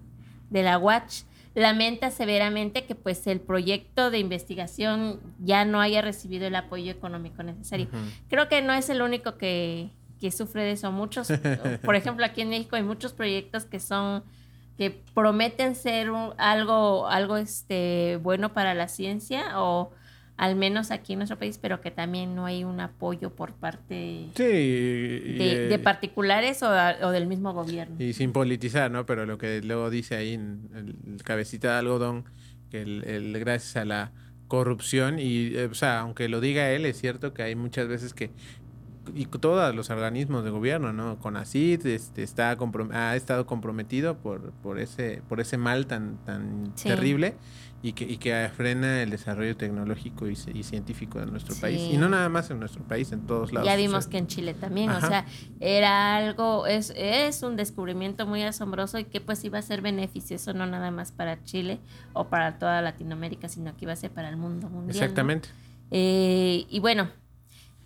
de 0.50 0.64
la 0.64 0.78
Watch 0.78 1.24
lamenta 1.58 2.12
severamente 2.12 2.86
que 2.86 2.94
pues 2.94 3.26
el 3.26 3.40
proyecto 3.40 4.12
de 4.12 4.20
investigación 4.20 5.20
ya 5.40 5.66
no 5.66 5.82
haya 5.82 6.04
recibido 6.04 6.46
el 6.46 6.56
apoyo 6.56 6.92
económico 6.92 7.42
necesario. 7.42 7.88
Creo 8.30 8.48
que 8.48 8.62
no 8.62 8.74
es 8.74 8.92
el 8.92 9.02
único 9.02 9.40
que, 9.40 9.90
que 10.20 10.30
sufre 10.30 10.62
de 10.62 10.74
eso. 10.74 10.92
Muchos, 10.92 11.30
por 11.84 11.96
ejemplo, 11.96 12.24
aquí 12.28 12.42
en 12.42 12.50
México 12.50 12.76
hay 12.76 12.84
muchos 12.84 13.12
proyectos 13.12 13.66
que 13.66 13.80
son 13.80 14.24
que 14.78 14.92
prometen 15.16 15.74
ser 15.74 16.12
algo, 16.38 17.08
algo 17.08 17.38
este, 17.38 18.20
bueno 18.22 18.54
para 18.54 18.76
la 18.76 18.88
ciencia 18.88 19.60
o 19.60 19.90
al 20.38 20.56
menos 20.56 20.91
aquí 20.91 21.13
en 21.13 21.20
nuestro 21.20 21.39
país, 21.39 21.58
pero 21.60 21.82
que 21.82 21.89
también 21.89 22.36
no 22.36 22.46
hay 22.46 22.63
un 22.63 22.79
apoyo 22.79 23.32
por 23.36 23.53
parte 23.53 24.29
de, 24.36 25.74
eh, 25.74 25.79
particulares 25.79 26.62
o, 26.62 27.12
del 27.12 27.25
mismo 27.25 27.53
gobierno. 27.53 27.96
Y 27.98 28.13
sin 28.13 28.32
politizar, 28.32 28.91
¿no? 28.91 29.06
Pero 29.08 29.25
lo 29.25 29.39
que 29.39 29.62
luego 29.63 29.89
dice 29.89 30.15
ahí 30.15 30.36
en 30.36 30.70
el 30.75 31.24
cabecita 31.24 31.74
de 31.74 31.79
algodón, 31.79 32.25
que 32.70 32.84
el, 32.84 33.39
gracias 33.39 33.77
a 33.77 33.86
la 33.86 34.12
corrupción 34.48 35.20
y, 35.20 35.56
eh, 35.56 35.65
o 35.65 35.74
sea, 35.74 36.00
aunque 36.01 36.29
lo 36.29 36.39
diga 36.39 36.70
él, 36.70 36.86
es 36.86 37.00
cierto 37.00 37.34
que 37.34 37.41
hay 37.41 37.56
muchas 37.56 37.88
veces 37.88 38.13
que 38.13 38.29
y 39.16 39.26
todos 39.26 39.74
los 39.76 39.90
organismos 39.90 40.44
de 40.44 40.50
gobierno, 40.50 40.94
¿no? 40.94 41.18
CONACYT 41.20 41.86
este, 41.86 42.24
está 42.24 42.58
ha 42.92 43.16
estado 43.16 43.46
comprometido 43.46 44.18
por, 44.18 44.52
por 44.64 44.80
ese 44.80 45.22
por 45.28 45.40
ese 45.40 45.58
mal 45.58 45.88
tan 45.88 46.18
tan 46.26 46.74
terrible 46.76 47.36
y 47.82 47.94
que, 47.94 48.06
y 48.06 48.18
que 48.18 48.50
frena 48.56 49.04
el 49.04 49.12
desarrollo 49.12 49.56
tecnológico 49.56 50.28
y, 50.28 50.36
científico 50.36 51.20
de 51.20 51.28
nuestro 51.28 51.56
país. 51.56 51.80
Y 51.92 51.98
no 51.98 52.10
nada 52.10 52.28
más 52.28 52.50
en 52.50 52.60
nuestro 52.60 52.84
país, 52.84 53.12
en 53.12 53.28
todos 53.28 53.54
lados. 53.54 53.68
Ya 53.68 53.76
vimos 53.76 54.08
que 54.08 54.18
en 54.18 54.28
Chile 54.28 54.54
también, 54.56 54.90
o 54.90 55.00
sea, 55.00 55.26
era 55.60 56.16
algo, 56.16 56.66
es, 56.66 56.92
es 56.96 57.44
un 57.44 57.56
descubrimiento 57.56 58.26
muy 58.26 58.42
asombroso 58.42 58.98
y 58.98 59.06
que 59.06 59.22
pues 59.22 59.44
iba 59.44 59.60
a 59.60 59.62
ser 59.62 59.82
beneficioso 59.82 60.54
no 60.54 60.66
nada 60.66 60.90
más 60.90 61.12
para 61.12 61.44
Chile 61.44 61.80
o 62.14 62.28
para 62.28 62.58
toda 62.58 62.82
Latinoamérica, 62.82 63.48
sino 63.48 63.76
que 63.78 63.86
iba 63.86 63.94
a 63.94 63.98
ser 63.98 64.12
para 64.12 64.30
el 64.30 64.38
mundo 64.38 64.70
mundial. 64.70 64.96
Exactamente. 64.96 65.50
Eh, 65.92 66.66
y 66.70 66.80
bueno, 66.80 67.10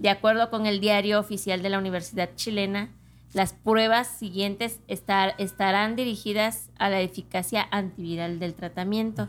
de 0.01 0.09
acuerdo 0.09 0.49
con 0.49 0.65
el 0.65 0.79
diario 0.79 1.19
oficial 1.19 1.61
de 1.61 1.69
la 1.69 1.77
Universidad 1.77 2.31
Chilena, 2.35 2.89
las 3.33 3.53
pruebas 3.53 4.07
siguientes 4.07 4.79
estar, 4.87 5.35
estarán 5.37 5.95
dirigidas 5.95 6.69
a 6.79 6.89
la 6.89 7.01
eficacia 7.01 7.67
antiviral 7.69 8.39
del 8.39 8.55
tratamiento 8.55 9.27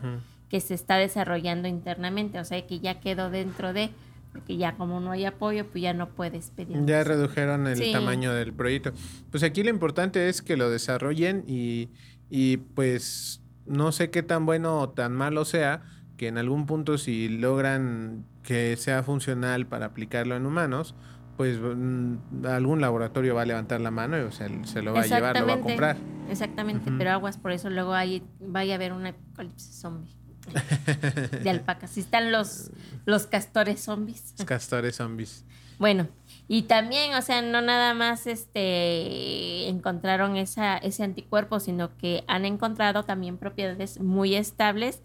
que 0.49 0.59
se 0.61 0.73
está 0.73 0.97
desarrollando 0.97 1.67
internamente, 1.67 2.39
o 2.39 2.43
sea 2.43 2.65
que 2.65 2.79
ya 2.79 2.99
quedó 2.99 3.29
dentro 3.29 3.71
de, 3.71 3.91
porque 4.31 4.57
ya 4.57 4.73
como 4.73 4.99
no 4.99 5.11
hay 5.11 5.25
apoyo, 5.25 5.67
pues 5.67 5.83
ya 5.83 5.93
no 5.93 6.09
puedes 6.09 6.49
pedir. 6.49 6.83
Ya 6.85 7.03
redujeron 7.03 7.67
el 7.67 7.91
tamaño 7.91 8.33
del 8.33 8.51
proyecto. 8.51 8.93
Pues 9.29 9.43
aquí 9.43 9.61
lo 9.61 9.69
importante 9.69 10.27
es 10.27 10.41
que 10.41 10.57
lo 10.57 10.71
desarrollen 10.71 11.43
y, 11.47 11.89
y 12.31 12.57
pues 12.57 13.41
no 13.67 13.91
sé 13.91 14.09
qué 14.09 14.23
tan 14.23 14.47
bueno 14.47 14.79
o 14.79 14.89
tan 14.89 15.13
malo 15.13 15.45
sea, 15.45 15.83
que 16.17 16.27
en 16.27 16.39
algún 16.39 16.65
punto 16.65 16.97
si 16.97 17.29
logran 17.29 18.25
que 18.43 18.75
sea 18.77 19.03
funcional 19.03 19.65
para 19.65 19.87
aplicarlo 19.87 20.35
en 20.35 20.45
humanos, 20.45 20.95
pues 21.37 21.57
mm, 21.59 22.45
algún 22.45 22.81
laboratorio 22.81 23.35
va 23.35 23.41
a 23.41 23.45
levantar 23.45 23.81
la 23.81 23.91
mano 23.91 24.17
y 24.17 24.21
o 24.21 24.31
sea, 24.31 24.47
se 24.65 24.81
lo 24.81 24.93
va 24.93 25.01
a 25.01 25.07
llevar, 25.07 25.39
lo 25.39 25.47
va 25.47 25.53
a 25.53 25.59
comprar. 25.59 25.97
Exactamente, 26.29 26.91
pero 26.97 27.11
aguas, 27.11 27.37
por 27.37 27.51
eso 27.51 27.69
luego 27.69 27.93
hay, 27.93 28.23
vaya 28.39 28.73
a 28.73 28.75
haber 28.75 28.93
una 28.93 29.09
apocalipsis 29.09 29.75
zombie 29.75 30.15
de 31.43 31.49
alpacas. 31.49 31.91
Si 31.91 32.01
están 32.01 32.31
los, 32.31 32.71
los 33.05 33.27
castores 33.27 33.81
zombies. 33.81 34.35
Los 34.37 34.47
castores 34.47 34.95
zombies. 34.97 35.45
Bueno, 35.79 36.07
y 36.47 36.63
también, 36.63 37.15
o 37.15 37.21
sea, 37.21 37.41
no 37.41 37.61
nada 37.61 37.93
más 37.93 38.27
este 38.27 39.67
encontraron 39.67 40.37
esa, 40.37 40.77
ese 40.77 41.03
anticuerpo, 41.03 41.59
sino 41.59 41.97
que 41.97 42.23
han 42.27 42.45
encontrado 42.45 43.03
también 43.03 43.37
propiedades 43.37 43.99
muy 43.99 44.35
estables 44.35 45.01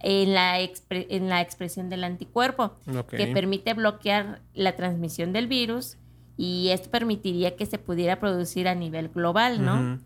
en 0.00 0.34
la, 0.34 0.58
en 0.60 1.28
la 1.28 1.40
expresión 1.40 1.88
del 1.88 2.04
anticuerpo, 2.04 2.76
que 3.08 3.26
permite 3.28 3.74
bloquear 3.74 4.40
la 4.54 4.76
transmisión 4.76 5.32
del 5.32 5.46
virus 5.46 5.96
y 6.36 6.68
esto 6.68 6.90
permitiría 6.90 7.56
que 7.56 7.66
se 7.66 7.78
pudiera 7.78 8.20
producir 8.20 8.68
a 8.68 8.74
nivel 8.74 9.08
global, 9.08 9.64
¿no? 9.64 9.98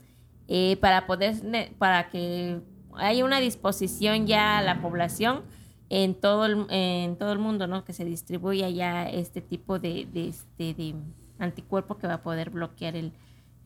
Eh, 0.49 0.77
para 0.81 1.07
poder, 1.07 1.37
para 1.79 2.09
que 2.09 2.61
haya 2.95 3.25
una 3.25 3.41
disposición 3.41 4.26
ya 4.26 4.59
a 4.59 4.63
la 4.63 4.81
población 4.81 5.43
en 5.91 6.15
todo 6.15 6.47
el, 6.47 6.67
en 6.71 7.17
todo 7.17 7.33
el 7.33 7.39
mundo, 7.39 7.67
¿no? 7.67 7.85
Que 7.85 7.93
se 7.93 8.05
distribuya 8.07 8.71
ya 8.71 9.09
este 9.09 9.43
tipo 9.43 9.78
de, 9.78 10.09
de, 10.11 10.28
este, 10.28 10.73
de 10.73 10.95
anticuerpo 11.39 11.99
que 11.99 12.07
va 12.07 12.15
a 12.15 12.23
poder 12.23 12.49
bloquear 12.49 12.97
el, 12.97 13.13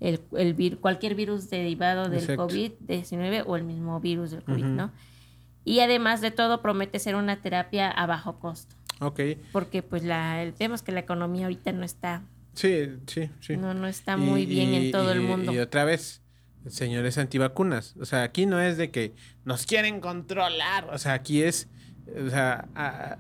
el, 0.01 0.21
el 0.37 0.79
cualquier 0.79 1.15
virus 1.15 1.49
derivado 1.49 2.09
del 2.09 2.27
COVID-19 2.37 3.45
o 3.47 3.57
el 3.57 3.63
mismo 3.63 4.01
virus 4.01 4.33
del 4.33 4.43
COVID, 4.43 4.65
¿no? 4.65 4.91
Y 5.67 5.81
además 5.81 6.21
de 6.21 6.31
todo, 6.31 6.63
promete 6.63 7.01
ser 7.01 7.17
una 7.17 7.43
terapia 7.43 7.91
a 7.91 8.07
bajo 8.07 8.39
costo. 8.39 8.77
Ok. 9.01 9.21
Porque 9.51 9.83
pues 9.83 10.05
la, 10.05 10.41
el 10.41 10.55
tema 10.55 10.77
es 10.77 10.83
que 10.83 10.93
la 10.93 11.01
economía 11.01 11.47
ahorita 11.47 11.73
no 11.73 11.85
está... 11.85 12.23
Sí, 12.55 12.89
sí, 13.09 13.31
sí. 13.41 13.57
No, 13.57 13.75
no 13.75 13.89
está 13.89 14.17
muy 14.17 14.47
bien 14.47 14.75
en 14.75 14.93
todo 14.93 15.11
el 15.11 15.23
mundo. 15.23 15.53
Y 15.53 15.59
otra 15.59 15.85
vez, 15.85 16.23
señores 16.69 17.19
antivacunas. 17.19 17.97
O 18.01 18.05
sea, 18.05 18.23
aquí 18.23 18.47
no 18.47 18.61
es 18.61 18.77
de 18.77 18.93
que 18.93 19.15
nos 19.45 19.67
quieren 19.67 20.01
controlar. 20.01 20.89
O 20.93 20.99
sea, 20.99 21.15
aquí 21.15 21.43
es... 21.43 21.69
O 22.25 22.31
sea, 22.31 22.69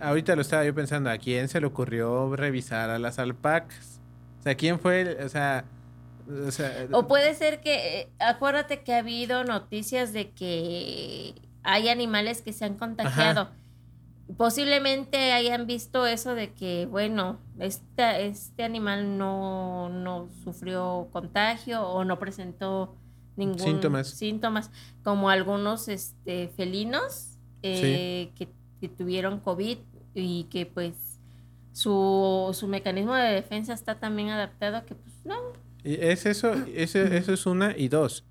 ahorita 0.00 0.36
lo 0.36 0.42
estaba 0.42 0.64
yo 0.64 0.72
pensando, 0.72 1.10
¿a 1.10 1.18
quién 1.18 1.48
se 1.48 1.60
le 1.60 1.66
ocurrió 1.66 2.36
revisar 2.36 2.90
a 2.90 3.00
las 3.00 3.18
alpacas? 3.18 4.00
O 4.38 4.42
sea, 4.44 4.54
¿quién 4.54 4.78
fue? 4.78 5.18
o 5.20 5.28
sea... 5.28 5.64
O, 6.46 6.50
sea, 6.52 6.88
o 6.92 7.06
puede 7.06 7.34
ser 7.34 7.60
que, 7.60 8.00
eh, 8.00 8.08
acuérdate 8.18 8.82
que 8.82 8.94
ha 8.94 8.98
habido 8.98 9.44
noticias 9.44 10.12
de 10.12 10.30
que 10.30 11.34
hay 11.66 11.88
animales 11.88 12.42
que 12.42 12.52
se 12.52 12.64
han 12.64 12.76
contagiado. 12.76 13.50
Posiblemente 14.36 15.32
hayan 15.32 15.66
visto 15.66 16.06
eso 16.06 16.34
de 16.34 16.52
que, 16.52 16.86
bueno, 16.86 17.38
este, 17.58 18.26
este 18.26 18.62
animal 18.62 19.18
no, 19.18 19.88
no 19.88 20.28
sufrió 20.44 21.08
contagio 21.12 21.82
o 21.82 22.04
no 22.04 22.18
presentó 22.18 22.94
ningún 23.36 23.58
síntomas, 23.58 24.08
síntomas 24.08 24.70
como 25.04 25.28
algunos 25.28 25.88
este, 25.88 26.48
felinos 26.56 27.36
eh, 27.62 28.30
que, 28.36 28.48
tuvieron 28.96 29.40
COVID 29.40 29.78
y 30.14 30.44
que 30.44 30.64
pues 30.64 30.94
su, 31.72 32.50
su 32.56 32.68
mecanismo 32.68 33.16
de 33.16 33.32
defensa 33.32 33.74
está 33.74 33.98
también 33.98 34.28
adaptado 34.30 34.76
a 34.76 34.84
que 34.84 34.94
pues 34.94 35.14
no. 35.24 35.34
Es 35.82 36.24
eso, 36.24 36.52
eso, 36.72 37.00
eso 37.00 37.32
es 37.32 37.46
una 37.46 37.76
y 37.76 37.88
dos 37.88 38.24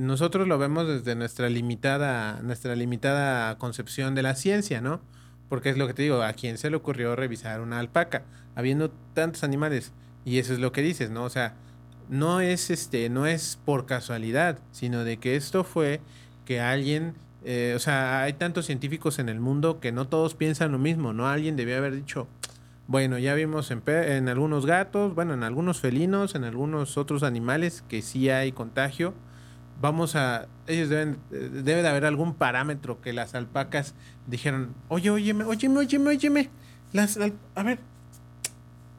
nosotros 0.00 0.48
lo 0.48 0.58
vemos 0.58 0.88
desde 0.88 1.14
nuestra 1.14 1.50
limitada, 1.50 2.40
nuestra 2.42 2.74
limitada 2.74 3.58
concepción 3.58 4.14
de 4.14 4.22
la 4.22 4.34
ciencia, 4.34 4.80
¿no? 4.80 5.00
Porque 5.48 5.68
es 5.68 5.76
lo 5.76 5.86
que 5.86 5.94
te 5.94 6.02
digo, 6.02 6.22
¿a 6.22 6.32
quién 6.32 6.56
se 6.56 6.70
le 6.70 6.76
ocurrió 6.76 7.14
revisar 7.14 7.60
una 7.60 7.78
alpaca? 7.78 8.24
Habiendo 8.54 8.90
tantos 9.12 9.44
animales. 9.44 9.92
Y 10.24 10.38
eso 10.38 10.54
es 10.54 10.60
lo 10.60 10.72
que 10.72 10.80
dices, 10.80 11.10
¿no? 11.10 11.24
O 11.24 11.30
sea, 11.30 11.54
no 12.08 12.40
es 12.40 12.70
este, 12.70 13.10
no 13.10 13.26
es 13.26 13.58
por 13.64 13.84
casualidad, 13.84 14.58
sino 14.70 15.04
de 15.04 15.18
que 15.18 15.36
esto 15.36 15.62
fue 15.62 16.00
que 16.46 16.60
alguien, 16.60 17.14
eh, 17.44 17.74
o 17.76 17.78
sea, 17.78 18.22
hay 18.22 18.32
tantos 18.32 18.66
científicos 18.66 19.18
en 19.18 19.28
el 19.28 19.40
mundo 19.40 19.78
que 19.78 19.92
no 19.92 20.08
todos 20.08 20.34
piensan 20.34 20.72
lo 20.72 20.78
mismo, 20.78 21.12
¿no? 21.12 21.28
Alguien 21.28 21.54
debió 21.54 21.76
haber 21.76 21.94
dicho, 21.94 22.28
bueno, 22.86 23.18
ya 23.18 23.34
vimos 23.34 23.70
en, 23.70 23.82
en 23.86 24.30
algunos 24.30 24.64
gatos, 24.64 25.14
bueno, 25.14 25.34
en 25.34 25.42
algunos 25.42 25.80
felinos, 25.80 26.34
en 26.34 26.44
algunos 26.44 26.96
otros 26.96 27.22
animales 27.22 27.84
que 27.88 28.00
sí 28.00 28.30
hay 28.30 28.52
contagio 28.52 29.12
vamos 29.82 30.14
a, 30.14 30.46
ellos 30.68 30.88
deben, 30.88 31.18
debe 31.28 31.82
de 31.82 31.88
haber 31.88 32.04
algún 32.06 32.34
parámetro 32.34 33.02
que 33.02 33.12
las 33.12 33.34
alpacas 33.34 33.94
dijeron, 34.28 34.74
oye, 34.88 35.10
óyeme, 35.10 35.42
óyeme, 35.42 35.80
óyeme, 35.80 36.10
óyeme, 36.10 36.50
las, 36.92 37.18
a 37.56 37.62
ver, 37.64 37.80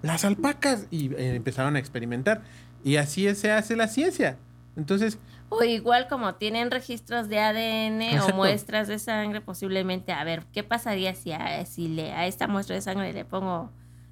las 0.02 0.26
alpacas, 0.26 0.88
y 0.91 1.13
eh, 1.15 1.36
empezaron 1.36 1.78
a 1.78 1.80
experimentar. 1.80 2.43
Y 2.84 2.98
así 2.98 3.34
se 3.34 3.50
hace 3.50 3.78
la 3.78 3.88
ciencia. 3.88 4.38
Entonces... 4.76 5.19
O 5.48 5.63
igual 5.63 6.10
como 6.10 6.36
tienen 6.36 6.69
registros 6.69 7.30
de 7.30 7.39
ADN 7.39 8.19
o 8.19 8.36
muestras 8.36 8.89
de 8.89 9.00
sangre, 9.00 9.39
posiblemente, 9.39 10.12
a 10.12 10.24
ver, 10.26 10.43
¿qué 10.52 10.63
pasaría 10.63 11.15
si 11.15 11.32
a, 11.32 11.65
si 11.65 11.88
le, 11.88 12.12
a 12.12 12.28
esta 12.28 12.48
muestra 12.48 12.76
de 12.76 12.82
sangre 12.82 13.13
le 13.13 13.24
pongo 13.24 13.72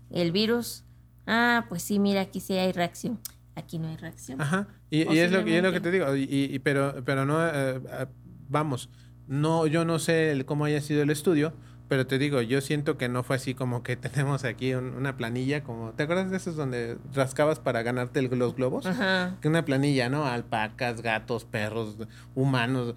el 0.09 0.31
virus? 0.31 0.85
Ah, 1.27 1.65
pues 1.67 1.83
sí, 1.83 1.99
mira, 1.99 2.21
aquí 2.21 2.39
sí 2.39 2.53
hay 2.53 2.71
reacción 2.71 3.19
aquí 3.55 3.79
no 3.79 3.87
hay 3.87 3.97
reacción. 3.97 4.41
Ajá, 4.41 4.67
y, 4.89 5.01
es, 5.01 5.31
lo, 5.31 5.43
que 5.43 5.79
te 5.79 5.91
digo, 5.91 6.15
y, 6.15 6.59
pero, 6.59 7.03
pero 7.05 7.25
no, 7.25 7.45
eh, 7.45 7.81
eh, 7.89 8.05
vamos, 8.49 8.89
no, 9.27 9.67
yo 9.67 9.85
no 9.85 9.99
sé 9.99 10.43
cómo 10.45 10.65
haya 10.65 10.81
sido 10.81 11.01
el 11.01 11.09
estudio, 11.09 11.53
pero 11.87 12.07
te 12.07 12.17
digo, 12.17 12.41
yo 12.41 12.61
siento 12.61 12.97
que 12.97 13.09
no 13.09 13.21
fue 13.21 13.35
así 13.35 13.53
como 13.53 13.83
que 13.83 13.95
tenemos 13.97 14.45
aquí 14.45 14.73
una 14.73 15.17
planilla, 15.17 15.63
como, 15.63 15.91
¿te 15.91 16.03
acuerdas 16.03 16.31
de 16.31 16.37
esos 16.37 16.55
donde 16.55 16.97
rascabas 17.13 17.59
para 17.59 17.83
ganarte 17.83 18.21
los 18.21 18.55
globos? 18.55 18.85
Ajá. 18.85 19.37
Que 19.41 19.49
una 19.49 19.65
planilla, 19.65 20.07
¿no? 20.07 20.25
Alpacas, 20.25 21.01
gatos, 21.01 21.45
perros, 21.45 21.97
humanos. 22.33 22.95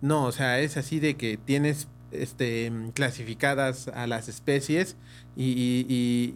No, 0.00 0.24
o 0.24 0.32
sea, 0.32 0.60
es 0.60 0.76
así 0.76 1.00
de 1.00 1.16
que 1.16 1.38
tienes 1.38 1.88
este, 2.10 2.72
clasificadas 2.94 3.88
a 3.88 4.06
las 4.06 4.28
especies 4.28 4.96
y, 5.36 5.86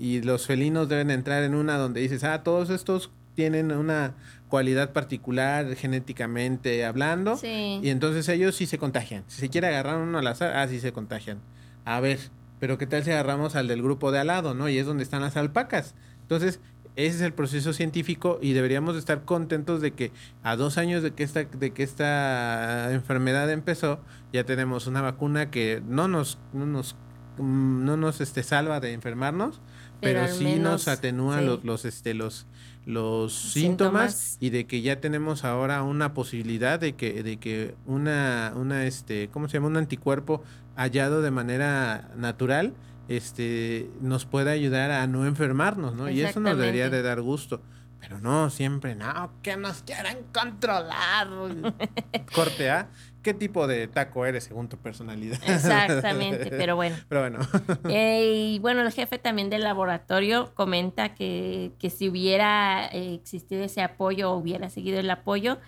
y, 0.00 0.22
los 0.22 0.46
felinos 0.46 0.88
deben 0.88 1.10
entrar 1.10 1.42
en 1.42 1.54
una 1.54 1.76
donde 1.76 2.00
dices, 2.00 2.24
ah, 2.24 2.42
todos 2.42 2.70
estos 2.70 3.10
tienen 3.34 3.72
una 3.72 4.14
cualidad 4.48 4.92
particular 4.92 5.74
genéticamente 5.74 6.84
hablando 6.84 7.38
y 7.42 7.88
entonces 7.88 8.28
ellos 8.28 8.54
sí 8.54 8.66
se 8.66 8.78
contagian. 8.78 9.24
Si 9.26 9.40
se 9.40 9.48
quiere 9.48 9.68
agarrar 9.68 9.98
uno 9.98 10.18
al 10.18 10.26
azar, 10.26 10.56
ah, 10.56 10.68
sí 10.68 10.78
se 10.78 10.92
contagian. 10.92 11.38
A 11.84 12.00
ver, 12.00 12.18
pero 12.60 12.78
¿qué 12.78 12.86
tal 12.86 13.02
si 13.02 13.10
agarramos 13.10 13.56
al 13.56 13.66
del 13.66 13.82
grupo 13.82 14.12
de 14.12 14.20
al 14.20 14.28
lado, 14.28 14.54
no? 14.54 14.68
Y 14.68 14.78
es 14.78 14.86
donde 14.86 15.02
están 15.02 15.22
las 15.22 15.36
alpacas. 15.36 15.94
Entonces, 16.20 16.60
ese 16.94 17.16
es 17.16 17.22
el 17.22 17.32
proceso 17.32 17.72
científico 17.72 18.38
y 18.42 18.52
deberíamos 18.52 18.96
estar 18.96 19.24
contentos 19.24 19.80
de 19.80 19.92
que 19.92 20.12
a 20.42 20.56
dos 20.56 20.76
años 20.76 21.02
de 21.02 21.12
que 21.12 21.22
esta, 21.22 21.44
de 21.44 21.70
que 21.72 21.82
esta 21.82 22.92
enfermedad 22.92 23.50
empezó, 23.50 23.98
ya 24.32 24.44
tenemos 24.44 24.86
una 24.86 25.00
vacuna 25.00 25.50
que 25.50 25.82
no 25.86 26.06
nos, 26.08 26.38
no 26.52 26.66
nos, 26.66 26.96
mm, 27.38 27.84
no 27.84 27.96
nos 27.96 28.20
este, 28.20 28.42
salva 28.42 28.80
de 28.80 28.92
enfermarnos, 28.92 29.60
pero, 30.00 30.26
sí 30.28 30.56
nos 30.56 30.88
atenúa 30.88 31.40
los, 31.40 31.64
los, 31.64 31.84
este, 31.84 32.12
los, 32.12 32.46
los 32.84 33.32
síntomas, 33.32 34.36
y 34.40 34.50
de 34.50 34.66
que 34.66 34.82
ya 34.82 35.00
tenemos 35.00 35.44
ahora 35.44 35.82
una 35.82 36.12
posibilidad 36.12 36.80
de 36.80 36.94
que, 36.94 37.22
de 37.22 37.36
que 37.38 37.74
una, 37.86 38.52
una, 38.56 38.84
este, 38.84 39.28
¿cómo 39.28 39.48
se 39.48 39.54
llama? 39.54 39.68
Un 39.68 39.76
anticuerpo 39.76 40.42
hallado 40.74 41.22
de 41.22 41.30
manera 41.30 42.10
natural 42.16 42.74
este, 43.08 43.90
nos 44.00 44.24
puede 44.24 44.50
ayudar 44.50 44.90
a 44.90 45.06
no 45.06 45.26
enfermarnos, 45.26 45.94
¿no? 45.94 46.10
Y 46.10 46.22
eso 46.22 46.40
nos 46.40 46.56
debería 46.56 46.90
de 46.90 47.02
dar 47.02 47.20
gusto. 47.20 47.60
Pero 48.00 48.18
no, 48.18 48.50
siempre, 48.50 48.96
no, 48.96 49.30
que 49.42 49.56
nos 49.56 49.82
quieran 49.82 50.18
controlar. 50.32 51.28
Corte 52.34 52.68
A. 52.68 52.88
¿Qué 53.22 53.32
tipo 53.32 53.68
de 53.68 53.86
taco 53.86 54.26
eres 54.26 54.42
según 54.42 54.68
tu 54.68 54.76
personalidad? 54.76 55.38
Exactamente, 55.46 56.50
pero 56.50 56.74
bueno. 56.74 56.96
Pero 57.08 57.20
bueno. 57.20 57.38
Eh, 57.88 58.54
y 58.54 58.58
bueno, 58.58 58.80
el 58.82 58.90
jefe 58.90 59.18
también 59.18 59.50
del 59.50 59.62
laboratorio 59.62 60.52
comenta 60.54 61.14
que, 61.14 61.72
que 61.78 61.90
si 61.90 62.08
hubiera 62.08 62.86
eh, 62.86 63.14
existido 63.14 63.62
ese 63.62 63.82
apoyo 63.82 64.32
o 64.32 64.36
hubiera 64.36 64.68
seguido 64.68 64.98
el 64.98 65.08
apoyo, 65.08 65.58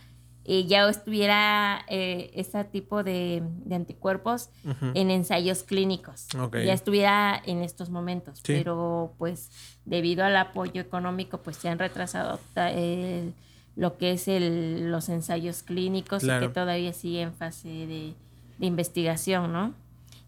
eh, 0.46 0.66
ya 0.66 0.86
estuviera 0.88 1.86
eh, 1.88 2.30
ese 2.34 2.64
tipo 2.64 3.02
de, 3.02 3.42
anticuerpos 3.70 4.50
en 4.94 5.10
ensayos 5.10 5.62
clínicos. 5.62 6.26
Ya 6.52 6.74
estuviera 6.74 7.40
en 7.46 7.62
estos 7.62 7.88
momentos. 7.88 8.42
Pero 8.46 9.14
pues 9.18 9.50
debido 9.86 10.24
al 10.24 10.36
apoyo 10.36 10.82
económico, 10.82 11.38
pues 11.38 11.56
se 11.56 11.68
han 11.68 11.78
retrasado 11.78 12.38
lo 13.76 13.96
que 13.96 14.12
es 14.12 14.28
el, 14.28 14.90
los 14.90 15.08
ensayos 15.08 15.62
clínicos 15.62 16.22
y 16.22 16.28
que 16.28 16.48
todavía 16.48 16.92
sigue 16.92 17.22
en 17.22 17.32
fase 17.32 17.68
de, 17.68 18.14
investigación, 18.60 19.52
¿no? 19.52 19.74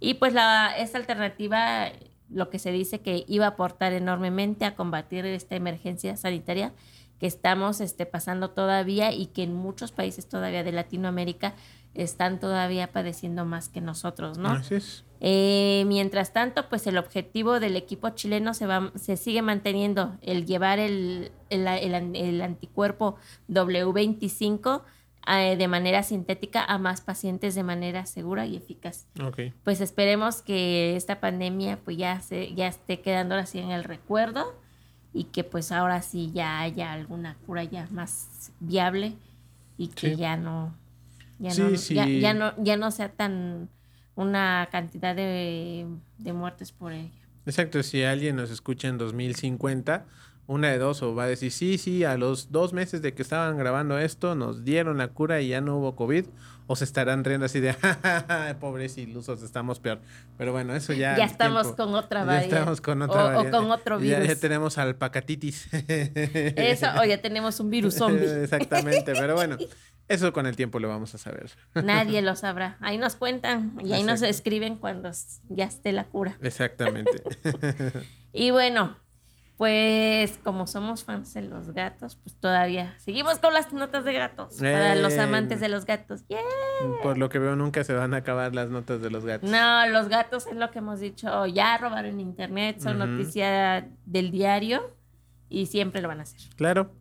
Y 0.00 0.14
pues 0.14 0.34
la, 0.34 0.76
esta 0.76 0.98
alternativa, 0.98 1.90
lo 2.28 2.50
que 2.50 2.58
se 2.58 2.72
dice 2.72 3.00
que 3.00 3.24
iba 3.28 3.44
a 3.44 3.50
aportar 3.50 3.92
enormemente 3.92 4.64
a 4.64 4.74
combatir 4.74 5.24
esta 5.26 5.54
emergencia 5.54 6.16
sanitaria 6.16 6.72
que 7.18 7.26
estamos 7.26 7.80
este, 7.80 8.06
pasando 8.06 8.50
todavía 8.50 9.12
y 9.12 9.26
que 9.26 9.42
en 9.42 9.54
muchos 9.54 9.92
países 9.92 10.28
todavía 10.28 10.64
de 10.64 10.72
Latinoamérica 10.72 11.54
están 11.94 12.40
todavía 12.40 12.92
padeciendo 12.92 13.44
más 13.44 13.68
que 13.68 13.80
nosotros, 13.80 14.38
¿no? 14.38 14.50
Así 14.50 14.74
es. 14.74 15.04
Eh, 15.20 15.84
mientras 15.86 16.32
tanto, 16.32 16.68
pues 16.68 16.86
el 16.86 16.98
objetivo 16.98 17.58
del 17.58 17.76
equipo 17.76 18.10
chileno 18.10 18.52
se, 18.52 18.66
va, 18.66 18.92
se 18.96 19.16
sigue 19.16 19.40
manteniendo, 19.40 20.18
el 20.20 20.44
llevar 20.44 20.78
el, 20.78 21.32
el, 21.48 21.66
el, 21.66 22.42
anticuerpo 22.42 23.16
W25 23.48 24.82
eh, 25.26 25.56
de 25.56 25.68
manera 25.68 26.02
sintética 26.02 26.62
a 26.62 26.76
más 26.76 27.00
pacientes 27.00 27.54
de 27.54 27.62
manera 27.62 28.04
segura 28.04 28.44
y 28.44 28.56
eficaz. 28.56 29.06
Okay. 29.20 29.54
Pues 29.64 29.80
esperemos 29.80 30.42
que 30.42 30.96
esta 30.96 31.18
pandemia 31.18 31.78
pues 31.82 31.96
ya, 31.96 32.20
se, 32.20 32.54
ya 32.54 32.68
esté 32.68 33.00
quedando 33.00 33.36
así 33.36 33.58
en 33.58 33.70
el 33.70 33.84
recuerdo 33.84 34.54
y 35.16 35.24
que 35.24 35.44
pues 35.44 35.72
ahora 35.72 36.02
sí 36.02 36.30
ya 36.34 36.60
haya 36.60 36.92
alguna 36.92 37.36
cura 37.46 37.64
ya 37.64 37.88
más 37.90 38.52
viable 38.60 39.14
y 39.78 39.88
que 39.88 40.14
ya 40.16 40.36
no 40.36 40.74
ya, 41.38 41.54
no, 41.54 41.70
Ya, 42.20 42.34
no 42.34 42.52
ya 42.62 42.76
no 42.76 42.90
sea 42.90 43.08
tan 43.10 43.70
una 44.14 44.68
cantidad 44.70 45.14
de, 45.14 45.86
de 46.18 46.32
muertes 46.32 46.72
por 46.72 46.92
ella. 46.92 47.10
Exacto, 47.44 47.82
si 47.82 48.02
alguien 48.02 48.36
nos 48.36 48.50
escucha 48.50 48.88
en 48.88 48.98
2050, 48.98 50.06
una 50.46 50.68
de 50.68 50.78
dos, 50.78 51.02
o 51.02 51.14
va 51.14 51.24
a 51.24 51.28
decir, 51.28 51.52
sí, 51.52 51.76
sí, 51.78 52.04
a 52.04 52.16
los 52.16 52.50
dos 52.50 52.72
meses 52.72 53.02
de 53.02 53.12
que 53.14 53.22
estaban 53.22 53.58
grabando 53.58 53.98
esto, 53.98 54.34
nos 54.34 54.64
dieron 54.64 54.98
la 54.98 55.08
cura 55.08 55.40
y 55.40 55.48
ya 55.48 55.60
no 55.60 55.76
hubo 55.76 55.96
COVID, 55.96 56.26
o 56.66 56.76
se 56.76 56.84
estarán 56.84 57.24
riendo 57.24 57.46
así 57.46 57.60
de, 57.60 57.74
pobres 58.60 58.98
ilusos, 58.98 59.42
estamos 59.42 59.78
peor. 59.78 60.00
Pero 60.36 60.52
bueno, 60.52 60.74
eso 60.74 60.92
ya. 60.92 61.16
Ya 61.16 61.24
estamos 61.24 61.68
con 61.68 61.94
otra 61.94 62.24
variedad. 62.24 62.50
Ya 62.50 62.58
estamos 62.58 62.80
con 62.80 63.02
otra 63.02 63.38
o, 63.38 63.42
o 63.42 63.50
con 63.50 63.70
otro 63.70 63.98
virus. 63.98 64.26
Ya, 64.26 64.36
tenemos 64.36 64.78
alpacatitis. 64.78 65.68
Eso, 65.72 66.86
o 67.00 67.04
ya 67.04 67.20
tenemos 67.20 67.60
un 67.60 67.70
virus 67.70 67.94
zombie. 67.94 68.26
Exactamente, 68.42 69.12
pero 69.12 69.34
bueno. 69.34 69.56
Eso 70.08 70.32
con 70.32 70.46
el 70.46 70.54
tiempo 70.54 70.78
lo 70.78 70.88
vamos 70.88 71.14
a 71.16 71.18
saber. 71.18 71.50
Nadie 71.74 72.22
lo 72.22 72.36
sabrá. 72.36 72.76
Ahí 72.80 72.96
nos 72.96 73.16
cuentan 73.16 73.76
y 73.82 73.92
ahí 73.92 74.04
nos 74.04 74.22
escriben 74.22 74.76
cuando 74.76 75.10
ya 75.48 75.64
esté 75.64 75.90
la 75.90 76.04
cura. 76.04 76.38
Exactamente. 76.42 77.24
y 78.32 78.52
bueno, 78.52 78.96
pues 79.56 80.38
como 80.44 80.66
somos 80.66 81.04
fans 81.04 81.32
de 81.32 81.42
los 81.42 81.72
gatos, 81.72 82.16
pues 82.16 82.36
todavía 82.36 82.94
seguimos 82.98 83.38
con 83.38 83.54
las 83.54 83.72
notas 83.72 84.04
de 84.04 84.12
gatos. 84.12 84.56
Para 84.56 84.94
los 84.96 85.16
amantes 85.16 85.60
de 85.60 85.68
los 85.68 85.86
gatos. 85.86 86.24
Por 87.02 87.16
lo 87.16 87.30
que 87.30 87.38
veo, 87.38 87.56
nunca 87.56 87.82
se 87.82 87.94
van 87.94 88.12
a 88.12 88.18
acabar 88.18 88.54
las 88.54 88.68
notas 88.68 89.00
de 89.00 89.10
los 89.10 89.24
gatos. 89.24 89.48
No, 89.48 89.86
los 89.88 90.08
gatos 90.08 90.46
es 90.46 90.56
lo 90.56 90.70
que 90.70 90.80
hemos 90.80 91.00
dicho. 91.00 91.46
Ya 91.46 91.78
robaron 91.78 92.20
internet, 92.20 92.80
son 92.80 92.98
noticia 92.98 93.88
del 94.04 94.30
diario 94.30 94.94
y 95.48 95.66
siempre 95.66 96.02
lo 96.02 96.08
van 96.08 96.20
a 96.20 96.24
hacer. 96.24 96.40
Claro. 96.56 96.92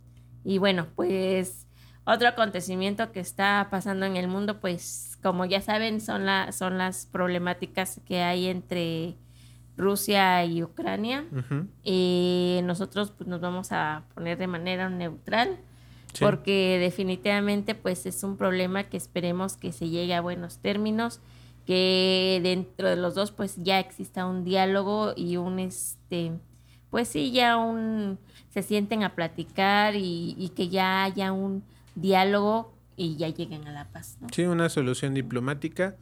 Y 0.45 0.57
bueno, 0.57 0.87
pues 0.95 1.67
otro 2.05 2.27
acontecimiento 2.27 3.11
que 3.11 3.19
está 3.19 3.67
pasando 3.69 4.05
en 4.05 4.15
el 4.15 4.27
mundo, 4.27 4.61
pues 4.61 5.17
como 5.21 5.43
ya 5.43 5.59
saben, 5.59 5.99
son, 5.99 6.25
la, 6.25 6.51
son 6.51 6.77
las 6.77 7.05
problemáticas 7.07 7.99
que 8.05 8.21
hay 8.21 8.47
entre 8.47 9.17
Rusia 9.77 10.43
y 10.45 10.63
Ucrania. 10.63 11.25
y 11.83 12.59
nosotros 12.63 13.11
pues, 13.11 13.27
nos 13.27 13.41
vamos 13.41 13.71
a 13.71 14.03
poner 14.13 14.37
de 14.37 14.47
manera 14.47 14.89
neutral. 14.89 15.57
Porque 16.19 16.77
definitivamente 16.79 17.75
pues 17.75 18.05
es 18.05 18.23
un 18.23 18.37
problema 18.37 18.85
que 18.85 18.95
esperemos 18.95 19.57
que 19.57 19.73
se 19.73 19.89
llegue 19.89 20.13
a 20.13 20.21
buenos 20.21 20.59
términos, 20.59 21.19
que 21.65 22.39
dentro 22.41 22.89
de 22.89 22.95
los 22.95 23.15
dos 23.15 23.31
pues 23.31 23.57
ya 23.57 23.79
exista 23.79 24.25
un 24.25 24.45
diálogo 24.45 25.11
y 25.17 25.35
un 25.35 25.59
este, 25.59 26.31
pues 26.89 27.09
sí, 27.09 27.33
ya 27.33 27.57
un, 27.57 28.17
se 28.49 28.63
sienten 28.63 29.03
a 29.03 29.13
platicar 29.13 29.95
y, 29.95 30.35
y 30.37 30.53
que 30.55 30.69
ya 30.69 31.03
haya 31.03 31.33
un 31.33 31.63
diálogo 31.95 32.73
y 32.95 33.17
ya 33.17 33.29
lleguen 33.29 33.67
a 33.67 33.73
la 33.73 33.85
paz. 33.85 34.17
Sí, 34.31 34.43
una 34.43 34.69
solución 34.69 35.13
diplomática 35.13 35.97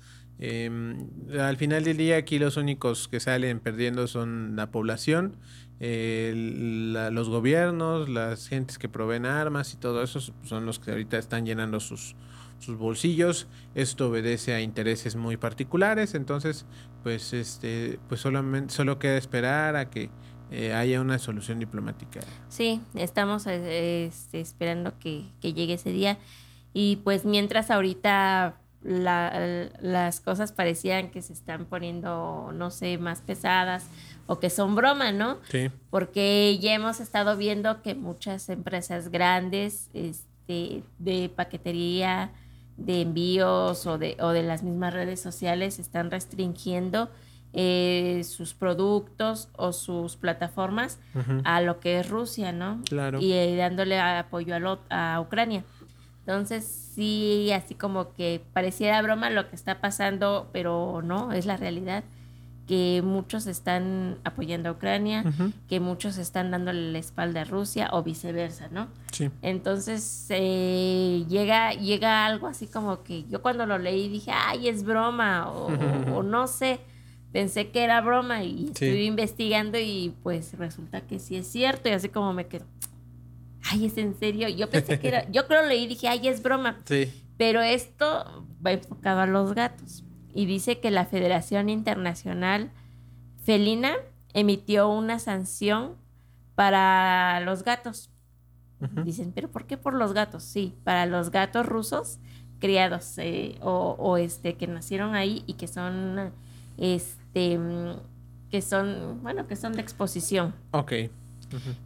Em, 0.46 1.08
al 1.40 1.56
final 1.56 1.86
del 1.86 1.96
día 1.96 2.18
aquí 2.18 2.38
los 2.38 2.58
únicos 2.58 3.08
que 3.08 3.22
salen 3.22 3.62
perdiendo 3.62 4.08
son 4.08 4.58
la 4.58 4.72
población, 4.72 5.38
los 5.80 7.30
gobiernos, 7.30 8.10
las 8.10 8.50
gentes 8.50 8.78
que 8.78 8.90
proveen 8.90 9.26
armas 9.26 9.74
y 9.74 9.78
todo 9.78 10.04
eso 10.04 10.20
son 10.44 10.66
los 10.66 10.80
que 10.80 10.92
ahorita 10.92 11.18
están 11.18 11.46
llenando 11.46 11.80
sus, 11.80 12.18
sus 12.60 12.78
bolsillos. 12.78 13.48
Esto 13.74 14.10
obedece 14.10 14.54
a 14.54 14.60
intereses 14.60 15.16
muy 15.16 15.38
particulares, 15.38 16.14
entonces 16.14 16.66
pues 17.04 17.32
este 17.32 17.98
pues 18.10 18.20
solamente 18.20 18.74
solo 18.74 19.00
queda 19.00 19.16
esperar 19.16 19.78
a 19.78 19.90
que 19.90 20.10
eh, 20.52 20.74
haya 20.74 21.00
una 21.00 21.20
solución 21.20 21.60
diplomática. 21.60 22.20
Sí, 22.50 22.82
estamos 22.96 23.48
eh, 23.48 24.08
este, 24.08 24.42
esperando 24.42 25.00
que, 25.00 25.24
que 25.40 25.54
llegue 25.54 25.76
ese 25.76 25.94
día 25.94 26.18
y 26.74 26.98
pues 26.98 27.24
mientras 27.24 27.72
ahorita 27.72 28.58
la, 28.84 29.70
las 29.80 30.20
cosas 30.20 30.52
parecían 30.52 31.10
que 31.10 31.22
se 31.22 31.34
están 31.34 31.66
poniendo, 31.66 32.52
no 32.54 32.70
sé, 32.70 32.98
más 32.98 33.22
pesadas 33.22 33.88
o 34.28 34.40
que 34.40 34.50
son 34.50 34.76
broma, 34.76 35.12
¿no? 35.12 35.38
Sí. 35.50 35.72
Porque 35.90 36.58
ya 36.60 36.74
hemos 36.74 37.00
estado 37.00 37.38
viendo 37.38 37.82
que 37.82 37.96
muchas 37.96 38.50
empresas 38.50 39.10
grandes 39.10 39.90
este, 39.94 40.84
de 41.00 41.32
paquetería, 41.34 42.32
de 42.78 43.02
envíos 43.02 43.86
o 43.86 43.98
de, 43.98 44.18
o 44.20 44.30
de 44.30 44.44
las 44.44 44.64
mismas 44.64 44.94
redes 44.94 45.22
sociales 45.22 45.80
están 45.80 46.12
restringiendo 46.12 47.10
eh, 47.54 48.24
sus 48.28 48.54
productos 48.56 49.48
o 49.56 49.74
sus 49.74 50.16
plataformas 50.16 51.00
a 51.44 51.62
lo 51.62 51.80
que 51.80 52.00
es 52.00 52.10
Rusia, 52.10 52.52
¿no? 52.52 52.82
Claro. 52.90 53.20
Y 53.22 53.34
eh, 53.34 53.56
dándole 53.56 54.00
apoyo 54.00 54.56
a, 54.56 55.16
a 55.16 55.22
Ucrania. 55.22 55.64
Entonces, 56.22 56.83
sí, 56.94 57.52
así 57.52 57.76
como 57.76 58.14
que 58.14 58.42
pareciera 58.54 59.02
broma 59.02 59.30
lo 59.30 59.50
que 59.50 59.56
está 59.56 59.82
pasando, 59.82 60.50
pero 60.52 61.02
no, 61.04 61.32
es 61.32 61.46
la 61.46 61.58
realidad 61.58 62.04
que 62.68 63.02
muchos 63.04 63.46
están 63.46 64.18
apoyando 64.24 64.70
a 64.70 64.72
Ucrania, 64.72 65.26
que 65.68 65.80
muchos 65.80 66.18
están 66.18 66.52
dándole 66.52 66.92
la 66.92 67.00
espalda 67.00 67.42
a 67.42 67.44
Rusia 67.44 67.90
o 67.92 68.04
viceversa, 68.04 68.70
¿no? 68.70 68.88
Sí. 69.12 69.30
Entonces 69.42 70.28
eh, 70.30 71.26
llega, 71.28 71.74
llega 71.74 72.26
algo 72.26 72.48
así 72.48 72.68
como 72.68 73.04
que 73.04 73.26
yo 73.26 73.42
cuando 73.42 73.66
lo 73.66 73.78
leí 73.78 74.08
dije, 74.08 74.32
ay, 74.34 74.70
es 74.70 74.84
broma 74.84 75.52
o, 75.52 75.70
no 76.24 76.48
sé, 76.48 76.80
pensé 77.34 77.70
que 77.70 77.84
era 77.84 78.00
broma 78.00 78.44
y 78.44 78.68
estuve 78.68 79.04
investigando 79.04 79.78
y 79.78 80.14
pues 80.24 80.58
resulta 80.58 81.02
que 81.02 81.20
sí 81.20 81.36
es 81.36 81.48
cierto 81.48 81.90
y 81.90 81.92
así 81.92 82.08
como 82.08 82.32
me 82.32 82.48
quedo, 82.48 82.66
ay, 83.72 83.86
es 83.86 83.98
en 83.98 84.18
serio. 84.18 84.48
Yo 84.50 84.70
pensé 84.70 85.00
que 85.00 85.08
era, 85.08 85.30
yo 85.32 85.48
creo 85.48 85.66
leí 85.66 85.84
y 85.84 85.88
dije, 85.88 86.08
ay, 86.08 86.28
es 86.28 86.42
broma. 86.42 86.80
Sí. 86.86 87.12
Pero 87.38 87.62
esto 87.62 88.46
va 88.66 88.72
enfocado 88.72 89.22
a 89.22 89.26
los 89.26 89.54
gatos. 89.54 90.04
Y 90.34 90.46
dice 90.46 90.80
que 90.80 90.92
la 90.92 91.06
Federación 91.06 91.70
Internacional 91.70 92.72
Felina 93.44 93.94
emitió 94.34 94.90
una 94.90 95.20
sanción 95.20 95.96
para 96.56 97.40
los 97.42 97.64
gatos. 97.64 98.10
Dicen, 99.06 99.32
pero 99.34 99.50
¿por 99.50 99.66
qué 99.66 99.78
por 99.78 99.94
los 99.94 100.14
gatos? 100.14 100.44
Sí, 100.44 100.76
para 100.84 101.06
los 101.06 101.32
gatos 101.32 101.66
rusos 101.66 102.20
criados 102.60 103.18
eh, 103.18 103.58
o, 103.62 104.18
este 104.18 104.56
que 104.56 104.68
nacieron 104.68 105.16
ahí 105.16 105.44
y 105.48 105.54
que 105.54 105.68
son 105.68 106.34
este 106.78 107.60
que 108.50 108.62
son 108.62 109.22
bueno 109.24 109.48
que 109.48 109.56
son 109.56 109.72
de 109.72 109.82
exposición. 109.82 110.54
Ok. 110.72 110.94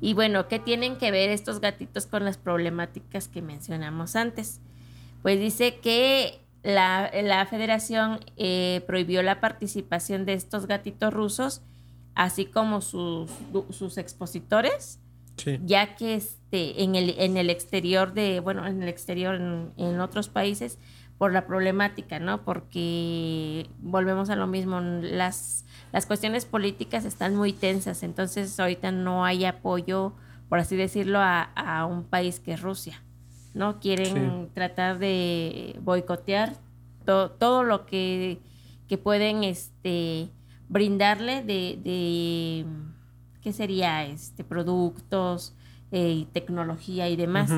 Y 0.01 0.13
bueno, 0.13 0.47
¿qué 0.47 0.59
tienen 0.59 0.97
que 0.97 1.11
ver 1.11 1.29
estos 1.29 1.59
gatitos 1.59 2.05
con 2.05 2.25
las 2.25 2.37
problemáticas 2.37 3.27
que 3.27 3.41
mencionamos 3.41 4.15
antes? 4.15 4.61
Pues 5.21 5.39
dice 5.39 5.79
que 5.79 6.39
la, 6.63 7.47
federación 7.49 8.19
eh, 8.35 8.81
prohibió 8.87 9.21
la 9.23 9.39
participación 9.39 10.25
de 10.25 10.33
estos 10.33 10.67
gatitos 10.67 11.13
rusos, 11.13 11.61
así 12.15 12.45
como 12.45 12.81
sus, 12.81 13.31
sus 13.69 13.97
expositores, 13.97 14.99
ya 15.63 15.95
que 15.95 16.15
este, 16.15 16.83
en, 16.83 16.95
el, 16.95 17.15
en 17.19 17.37
el 17.37 17.49
exterior 17.49 18.13
de, 18.13 18.39
bueno, 18.39 18.65
en 18.65 18.81
el 18.81 18.89
exterior, 18.89 19.35
en, 19.35 19.99
otros 19.99 20.29
países, 20.29 20.79
por 21.17 21.33
la 21.33 21.47
problemática, 21.47 22.19
¿no? 22.19 22.43
Porque 22.43 23.69
volvemos 23.79 24.29
a 24.29 24.35
lo 24.35 24.47
mismo, 24.47 24.79
las, 24.79 25.65
las 25.91 26.05
cuestiones 26.05 26.45
políticas 26.45 27.05
están 27.05 27.35
muy 27.35 27.53
tensas, 27.53 28.03
entonces 28.03 28.59
ahorita 28.59 28.91
no 28.91 29.25
hay 29.25 29.45
apoyo, 29.45 30.13
por 30.49 30.59
así 30.59 30.75
decirlo, 30.75 31.19
a, 31.21 31.87
un 31.89 32.03
país 32.03 32.39
que 32.39 32.53
es 32.53 32.61
Rusia, 32.61 33.01
¿no? 33.53 33.79
Quieren 33.79 34.49
tratar 34.53 34.99
de 34.99 35.79
boicotear 35.81 36.53
todo 37.05 37.63
lo 37.63 37.85
que, 37.85 38.39
que 38.87 38.97
pueden 38.97 39.43
este, 39.43 40.29
brindarle 40.69 41.43
de 41.43 42.65
¿qué 43.47 43.53
sería? 43.53 44.05
Este, 44.05 44.43
productos 44.43 45.55
eh, 45.93 46.25
tecnología 46.33 47.07
y 47.07 47.15
demás. 47.15 47.49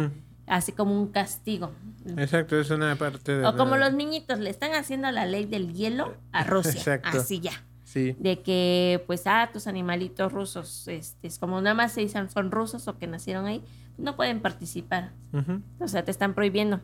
Así 0.49 0.71
como 0.71 0.99
un 0.99 1.09
castigo. 1.09 1.71
Exacto, 2.17 2.59
es 2.59 2.71
una 2.71 2.95
parte 2.95 3.37
de... 3.37 3.45
O 3.45 3.55
como 3.55 3.77
los 3.77 3.93
niñitos, 3.93 4.39
le 4.39 4.49
están 4.49 4.73
haciendo 4.73 5.11
la 5.11 5.27
ley 5.27 5.45
del 5.45 5.73
hielo 5.73 6.17
a 6.31 6.43
Rusia. 6.43 6.71
Exacto. 6.71 7.19
Así 7.19 7.39
ya. 7.39 7.51
Sí. 7.83 8.15
De 8.19 8.41
que, 8.41 9.03
pues, 9.05 9.27
ah, 9.27 9.49
tus 9.53 9.67
animalitos 9.67 10.31
rusos, 10.31 10.87
este, 10.87 11.27
es 11.27 11.37
como 11.37 11.61
nada 11.61 11.75
más 11.75 11.91
se 11.93 12.01
dicen 12.01 12.29
son 12.29 12.49
rusos 12.49 12.87
o 12.87 12.97
que 12.97 13.05
nacieron 13.05 13.45
ahí, 13.45 13.63
no 13.99 14.15
pueden 14.15 14.41
participar. 14.41 15.11
O 15.79 15.87
sea, 15.87 16.03
te 16.03 16.11
están 16.11 16.33
prohibiendo. 16.33 16.81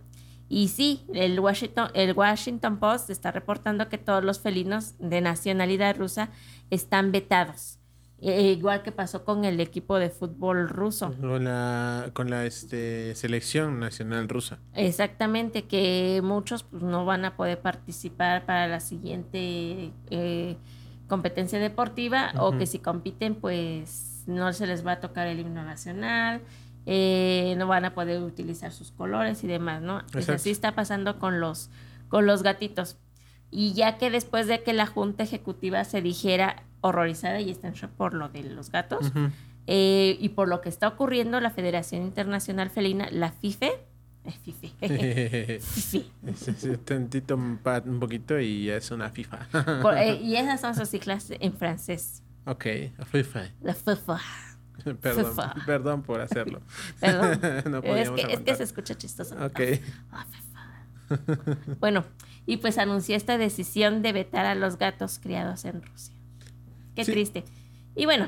Y 0.47 0.67
sí, 0.67 1.03
el 1.13 1.39
Washington, 1.39 1.89
el 1.95 2.13
Washington 2.13 2.77
Post 2.77 3.09
está 3.09 3.31
reportando 3.31 3.89
que 3.89 3.97
todos 3.97 4.23
los 4.23 4.39
felinos 4.39 4.93
de 4.99 5.21
nacionalidad 5.21 5.97
rusa 5.97 6.29
están 6.69 7.11
vetados. 7.11 7.79
Eh, 8.21 8.53
igual 8.57 8.81
que 8.81 8.91
pasó 8.91 9.25
con 9.25 9.43
el 9.43 9.59
equipo 9.59 9.99
de 9.99 10.09
fútbol 10.09 10.69
ruso. 10.69 11.13
Con 11.19 11.43
la, 11.43 12.11
con 12.13 12.29
la 12.29 12.45
este, 12.45 13.13
selección 13.13 13.79
nacional 13.79 14.29
rusa. 14.29 14.59
Exactamente, 14.73 15.65
que 15.65 16.21
muchos 16.23 16.63
pues, 16.63 16.81
no 16.81 17.05
van 17.05 17.25
a 17.25 17.35
poder 17.35 17.59
participar 17.59 18.45
para 18.45 18.67
la 18.67 18.79
siguiente 18.79 19.91
eh, 20.09 20.55
competencia 21.07 21.59
deportiva 21.59 22.31
o 22.39 22.57
que 22.57 22.65
si 22.65 22.79
compiten 22.79 23.35
pues 23.35 24.23
no 24.27 24.53
se 24.53 24.65
les 24.65 24.85
va 24.85 24.93
a 24.93 24.99
tocar 25.01 25.27
el 25.27 25.39
himno 25.39 25.63
nacional, 25.63 26.41
eh, 26.85 27.55
no 27.57 27.67
van 27.67 27.85
a 27.85 27.93
poder 27.93 28.21
utilizar 28.21 28.71
sus 28.71 28.91
colores 28.91 29.43
y 29.43 29.47
demás, 29.47 29.81
¿no? 29.81 30.03
Pues 30.11 30.29
así 30.29 30.51
está 30.51 30.73
pasando 30.73 31.19
con 31.19 31.39
los, 31.39 31.69
con 32.07 32.25
los 32.25 32.43
gatitos. 32.43 32.97
Y 33.51 33.73
ya 33.73 33.97
que 33.97 34.09
después 34.09 34.47
de 34.47 34.63
que 34.63 34.73
la 34.73 34.85
Junta 34.85 35.23
Ejecutiva 35.23 35.83
se 35.83 36.01
dijera 36.01 36.63
horrorizada 36.87 37.39
y 37.39 37.51
está 37.51 37.67
en 37.67 37.73
shock 37.73 37.91
por 37.91 38.13
lo 38.13 38.29
de 38.29 38.43
los 38.43 38.71
gatos. 38.71 39.11
Eh, 39.67 40.17
y 40.19 40.29
por 40.29 40.47
lo 40.47 40.61
que 40.61 40.69
está 40.69 40.87
ocurriendo, 40.87 41.39
la 41.39 41.49
Federación 41.49 42.03
Internacional 42.03 42.69
Felina, 42.69 43.09
la 43.11 43.31
FIFE, 43.31 43.71
FIFE. 44.31 45.59
FIFE. 45.59 46.05
Es, 46.25 46.85
tantito 46.85 47.35
un, 47.35 47.59
poquito 47.99 48.39
y 48.39 48.69
es 48.69 48.91
una 48.91 49.09
FIFA. 49.09 49.47
Eh, 49.97 50.19
y 50.23 50.35
esas 50.35 50.61
son 50.61 50.75
sus 50.75 50.89
siglas 50.89 51.31
en 51.39 51.53
francés. 51.53 52.23
Ok, 52.45 52.65
la 52.97 53.05
FIFA. 53.05 53.41
La 53.61 53.73
FIFA. 53.73 54.19
Perdón, 55.01 55.35
perdón 55.65 56.03
por 56.03 56.19
hacerlo. 56.19 56.61
Perdón. 56.99 57.39
es, 57.85 58.09
que, 58.09 58.21
es, 58.33 58.39
que, 58.41 58.55
se 58.55 58.63
escucha 58.63 58.93
chistoso. 58.95 59.33
Ok. 59.43 59.61
Ah, 60.11 60.25
bueno, 61.79 62.03
y 62.45 62.57
pues 62.57 62.77
anunció 62.77 63.15
esta 63.15 63.37
decisión 63.37 64.01
de 64.01 64.11
vetar 64.11 64.45
a 64.45 64.53
los 64.53 64.77
gatos 64.77 65.19
criados 65.19 65.63
en 65.65 65.81
Rusia. 65.81 66.14
Qué 66.95 67.05
triste. 67.05 67.43
Y 67.95 68.05
bueno, 68.05 68.27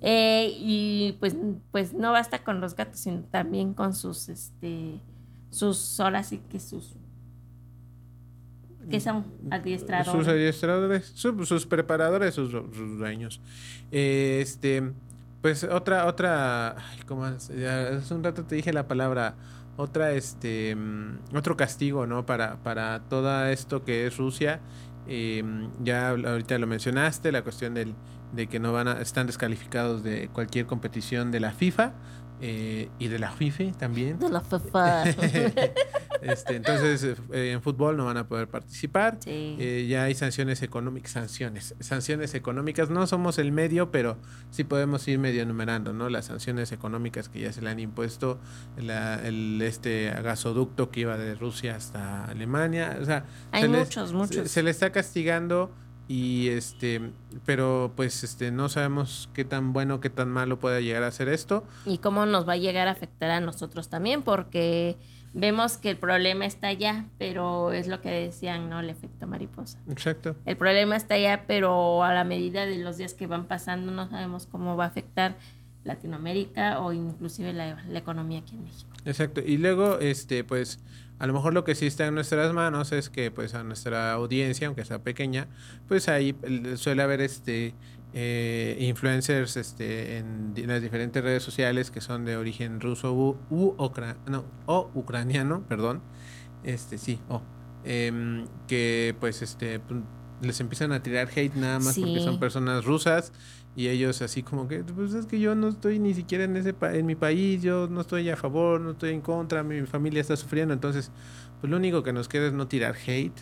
eh, 0.00 0.52
y 0.58 1.16
pues, 1.20 1.36
pues 1.70 1.94
no 1.94 2.12
basta 2.12 2.42
con 2.42 2.60
los 2.60 2.74
gatos, 2.74 3.00
sino 3.00 3.20
también 3.30 3.72
con 3.72 3.94
sus, 3.94 4.28
este, 4.28 5.00
sus, 5.50 6.00
horas 6.00 6.32
y 6.32 6.38
que 6.38 6.58
sus, 6.58 6.94
que 8.90 8.98
son 8.98 9.24
adiestradores. 9.50 10.12
Sus 10.12 10.26
adiestradores, 10.26 11.12
sus, 11.14 11.66
preparadores, 11.66 12.34
sus, 12.34 12.52
dueños. 12.98 13.40
este, 13.92 14.92
pues 15.40 15.64
otra, 15.64 16.06
otra, 16.06 16.76
como 17.06 17.24
hace 17.24 18.14
un 18.14 18.24
rato 18.24 18.44
te 18.44 18.56
dije 18.56 18.72
la 18.72 18.86
palabra, 18.88 19.34
otra, 19.76 20.12
este, 20.12 20.74
mm, 20.76 21.36
otro 21.36 21.56
castigo, 21.56 22.06
¿no? 22.06 22.26
Para, 22.26 22.56
para 22.56 23.00
todo 23.08 23.46
esto 23.46 23.84
que 23.84 24.06
es 24.06 24.16
Rusia 24.16 24.60
Em, 25.06 25.70
ya 25.82 26.10
ahorita 26.10 26.58
lo 26.58 26.66
mencionaste, 26.66 27.32
la 27.32 27.42
cuestión 27.42 27.74
del, 27.74 27.94
de 28.32 28.46
que 28.46 28.60
no 28.60 28.72
van 28.72 28.88
a, 28.88 29.00
están 29.00 29.26
descalificados 29.26 30.02
de 30.02 30.28
cualquier 30.28 30.66
competición 30.66 31.30
de 31.32 31.40
la 31.40 31.52
FIFA 31.52 31.92
eh, 32.40 32.88
y 32.98 33.08
de 33.08 33.18
la 33.18 33.32
FIFA 33.32 33.72
también. 33.78 34.18
De 34.18 34.28
la 34.28 34.40
FIFA. 34.40 35.04
este, 36.22 36.56
entonces, 36.56 37.18
eh, 37.32 37.52
en 37.52 37.62
fútbol 37.62 37.96
no 37.96 38.04
van 38.04 38.16
a 38.16 38.28
poder 38.28 38.48
participar. 38.48 39.18
Eh, 39.26 39.86
ya 39.88 40.04
hay 40.04 40.14
sanciones 40.14 40.62
económicas, 40.62 41.12
sanciones, 41.12 41.74
sanciones 41.80 42.34
económicas. 42.34 42.90
No 42.90 43.06
somos 43.06 43.38
el 43.38 43.52
medio, 43.52 43.90
pero 43.90 44.16
sí 44.50 44.64
podemos 44.64 45.06
ir 45.08 45.18
medio 45.18 45.42
enumerando, 45.42 45.92
¿no? 45.92 46.08
Las 46.08 46.26
sanciones 46.26 46.72
económicas 46.72 47.28
que 47.28 47.40
ya 47.40 47.52
se 47.52 47.62
le 47.62 47.70
han 47.70 47.80
impuesto, 47.80 48.38
el 48.76 49.60
este 49.62 50.10
gasoducto 50.22 50.90
que 50.90 51.00
iba 51.00 51.16
de 51.16 51.34
Rusia 51.34 51.76
hasta 51.76 52.24
Alemania. 52.24 52.98
O 53.00 53.04
sea, 53.04 53.24
hay 53.50 53.68
muchos, 53.68 54.12
muchos. 54.12 54.50
se 54.50 54.62
le 54.62 54.70
está 54.70 54.90
castigando 54.90 55.70
y 56.08 56.48
este 56.48 57.12
pero 57.46 57.92
pues 57.96 58.24
este 58.24 58.50
no 58.50 58.68
sabemos 58.68 59.30
qué 59.34 59.44
tan 59.44 59.72
bueno 59.72 60.00
qué 60.00 60.10
tan 60.10 60.28
malo 60.28 60.58
pueda 60.58 60.80
llegar 60.80 61.04
a 61.04 61.10
ser 61.10 61.28
esto 61.28 61.64
y 61.86 61.98
cómo 61.98 62.26
nos 62.26 62.46
va 62.46 62.54
a 62.54 62.56
llegar 62.56 62.88
a 62.88 62.90
afectar 62.90 63.30
a 63.30 63.40
nosotros 63.40 63.88
también 63.88 64.22
porque 64.22 64.96
vemos 65.34 65.78
que 65.78 65.90
el 65.90 65.96
problema 65.96 66.44
está 66.46 66.68
allá 66.68 67.06
pero 67.18 67.72
es 67.72 67.88
lo 67.88 68.00
que 68.00 68.10
decían 68.10 68.68
no 68.68 68.80
el 68.80 68.90
efecto 68.90 69.26
mariposa. 69.26 69.78
Exacto. 69.90 70.36
El 70.44 70.56
problema 70.56 70.96
está 70.96 71.14
allá 71.14 71.44
pero 71.46 72.04
a 72.04 72.12
la 72.12 72.24
medida 72.24 72.66
de 72.66 72.78
los 72.78 72.96
días 72.98 73.14
que 73.14 73.26
van 73.26 73.46
pasando 73.46 73.92
no 73.92 74.08
sabemos 74.08 74.46
cómo 74.46 74.76
va 74.76 74.84
a 74.84 74.88
afectar 74.88 75.36
Latinoamérica 75.84 76.80
o 76.80 76.92
inclusive 76.92 77.52
la, 77.52 77.82
la 77.88 77.98
economía 77.98 78.40
aquí 78.40 78.54
en 78.54 78.64
México. 78.64 78.90
Exacto. 79.04 79.40
Y 79.44 79.56
luego 79.56 79.98
este 79.98 80.44
pues 80.44 80.80
a 81.22 81.26
lo 81.28 81.34
mejor 81.34 81.54
lo 81.54 81.62
que 81.62 81.76
sí 81.76 81.86
está 81.86 82.06
en 82.08 82.16
nuestras 82.16 82.52
manos 82.52 82.90
es 82.90 83.08
que 83.08 83.30
pues 83.30 83.54
a 83.54 83.62
nuestra 83.62 84.12
audiencia, 84.12 84.66
aunque 84.66 84.84
sea 84.84 85.04
pequeña, 85.04 85.46
pues 85.86 86.08
ahí 86.08 86.34
suele 86.74 87.00
haber 87.00 87.20
este 87.20 87.74
eh, 88.14 88.76
influencers 88.80 89.56
este, 89.56 90.18
en, 90.18 90.54
las 90.66 90.82
diferentes 90.82 91.22
redes 91.22 91.42
sociales 91.42 91.90
que 91.90 92.00
son 92.00 92.24
de 92.24 92.36
origen 92.36 92.80
ruso 92.80 93.14
u, 93.14 93.36
no, 94.26 94.44
o 94.66 94.90
ucraniano, 94.94 95.62
perdón. 95.68 96.00
Este 96.64 96.98
sí, 96.98 97.18
o 97.28 97.42
em, 97.84 98.46
que 98.68 99.16
pues 99.18 99.42
este 99.42 99.80
les 100.42 100.60
empiezan 100.60 100.92
a 100.92 101.02
tirar 101.02 101.28
hate 101.34 101.54
nada 101.54 101.78
más 101.78 101.98
porque 101.98 102.20
son 102.20 102.38
personas 102.40 102.84
rusas 102.84 103.32
y 103.74 103.88
ellos 103.88 104.20
así 104.20 104.42
como 104.42 104.68
que, 104.68 104.80
pues 104.84 105.14
es 105.14 105.26
que 105.26 105.40
yo 105.40 105.54
no 105.54 105.68
estoy 105.68 105.98
ni 105.98 106.12
siquiera 106.14 106.44
en 106.44 106.56
ese 106.56 106.74
en 106.80 107.06
mi 107.06 107.14
país, 107.14 107.62
yo 107.62 107.88
no 107.88 108.02
estoy 108.02 108.28
a 108.28 108.36
favor, 108.36 108.80
no 108.80 108.90
estoy 108.90 109.10
en 109.10 109.22
contra, 109.22 109.62
mi 109.62 109.82
familia 109.86 110.20
está 110.20 110.36
sufriendo, 110.36 110.74
entonces, 110.74 111.10
pues 111.60 111.70
lo 111.70 111.78
único 111.78 112.02
que 112.02 112.12
nos 112.12 112.28
queda 112.28 112.48
es 112.48 112.52
no 112.52 112.68
tirar 112.68 112.96
hate. 113.06 113.40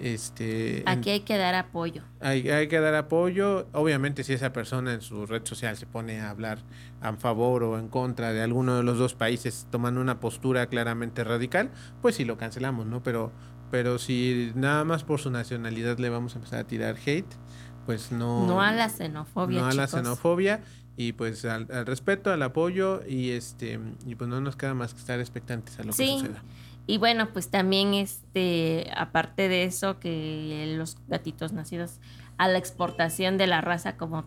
Este, 0.00 0.82
Aquí 0.86 1.10
hay 1.10 1.20
que 1.20 1.36
dar 1.36 1.54
apoyo. 1.54 2.02
Hay, 2.20 2.48
hay 2.48 2.68
que 2.68 2.78
dar 2.78 2.94
apoyo. 2.94 3.66
Obviamente, 3.72 4.22
si 4.24 4.32
esa 4.32 4.52
persona 4.52 4.94
en 4.94 5.00
su 5.00 5.26
red 5.26 5.44
social 5.44 5.76
se 5.76 5.86
pone 5.86 6.20
a 6.20 6.30
hablar 6.30 6.58
a 7.00 7.12
favor 7.14 7.64
o 7.64 7.78
en 7.78 7.88
contra 7.88 8.32
de 8.32 8.42
alguno 8.42 8.76
de 8.76 8.82
los 8.82 8.98
dos 8.98 9.14
países, 9.14 9.66
tomando 9.70 10.00
una 10.00 10.20
postura 10.20 10.66
claramente 10.68 11.24
radical, 11.24 11.70
pues 12.00 12.16
sí 12.16 12.24
lo 12.24 12.36
cancelamos, 12.38 12.86
¿no? 12.86 13.02
Pero, 13.02 13.32
pero 13.70 13.98
si 13.98 14.52
nada 14.54 14.84
más 14.84 15.04
por 15.04 15.20
su 15.20 15.30
nacionalidad 15.30 15.98
le 15.98 16.08
vamos 16.10 16.34
a 16.34 16.38
empezar 16.38 16.60
a 16.60 16.64
tirar 16.64 16.96
hate, 17.04 17.34
pues 17.86 18.12
no... 18.12 18.46
No 18.46 18.60
a 18.60 18.72
la 18.72 18.88
xenofobia. 18.88 19.60
No 19.60 19.66
a 19.66 19.72
la 19.72 19.88
xenofobia 19.88 20.60
y 20.98 21.12
pues 21.12 21.44
al, 21.44 21.68
respeto, 21.86 22.32
al 22.32 22.42
apoyo 22.42 23.02
y 23.06 23.30
este 23.30 23.78
y 24.04 24.16
pues 24.16 24.28
no 24.28 24.40
nos 24.40 24.56
queda 24.56 24.74
más 24.74 24.94
que 24.94 25.00
estar 25.00 25.20
expectantes 25.20 25.78
a 25.78 25.84
lo 25.84 25.92
que 25.92 26.06
suceda. 26.06 26.42
Y 26.88 26.96
bueno, 26.96 27.28
pues 27.34 27.50
también 27.50 27.92
este 27.92 28.90
aparte 28.96 29.48
de 29.48 29.64
eso 29.64 30.00
que 30.00 30.74
los 30.76 30.96
gatitos 31.06 31.52
nacidos 31.52 32.00
a 32.38 32.48
la 32.48 32.56
exportación 32.56 33.36
de 33.36 33.46
la 33.46 33.60
raza 33.60 33.98
como 33.98 34.24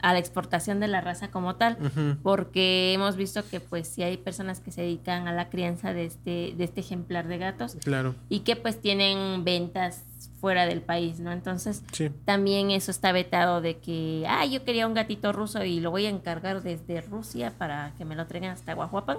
a 0.00 0.12
la 0.12 0.18
exportación 0.18 0.80
de 0.80 0.86
la 0.86 1.00
raza 1.00 1.30
como 1.30 1.56
tal, 1.56 1.78
porque 2.22 2.92
hemos 2.92 3.16
visto 3.16 3.42
que 3.48 3.58
pues 3.58 3.88
sí 3.88 4.02
hay 4.02 4.18
personas 4.18 4.60
que 4.60 4.70
se 4.70 4.82
dedican 4.82 5.26
a 5.26 5.32
la 5.32 5.48
crianza 5.48 5.94
de 5.94 6.04
este, 6.04 6.52
de 6.56 6.64
este 6.64 6.82
ejemplar 6.82 7.26
de 7.26 7.38
gatos 7.38 7.76
Claro, 7.82 8.14
y 8.28 8.40
que 8.40 8.54
pues 8.54 8.80
tienen 8.80 9.44
ventas 9.44 10.04
fuera 10.40 10.66
del 10.66 10.82
país, 10.82 11.20
¿no? 11.20 11.32
Entonces 11.32 11.82
sí. 11.92 12.10
también 12.26 12.70
eso 12.70 12.90
está 12.90 13.12
vetado 13.12 13.62
de 13.62 13.78
que, 13.78 14.24
ah, 14.28 14.44
yo 14.44 14.62
quería 14.62 14.86
un 14.86 14.92
gatito 14.92 15.32
ruso 15.32 15.64
y 15.64 15.80
lo 15.80 15.90
voy 15.90 16.04
a 16.04 16.10
encargar 16.10 16.62
desde 16.62 17.00
Rusia 17.00 17.54
para 17.56 17.92
que 17.96 18.04
me 18.04 18.14
lo 18.14 18.26
traigan 18.26 18.50
hasta 18.50 18.74
Guajuapan, 18.74 19.16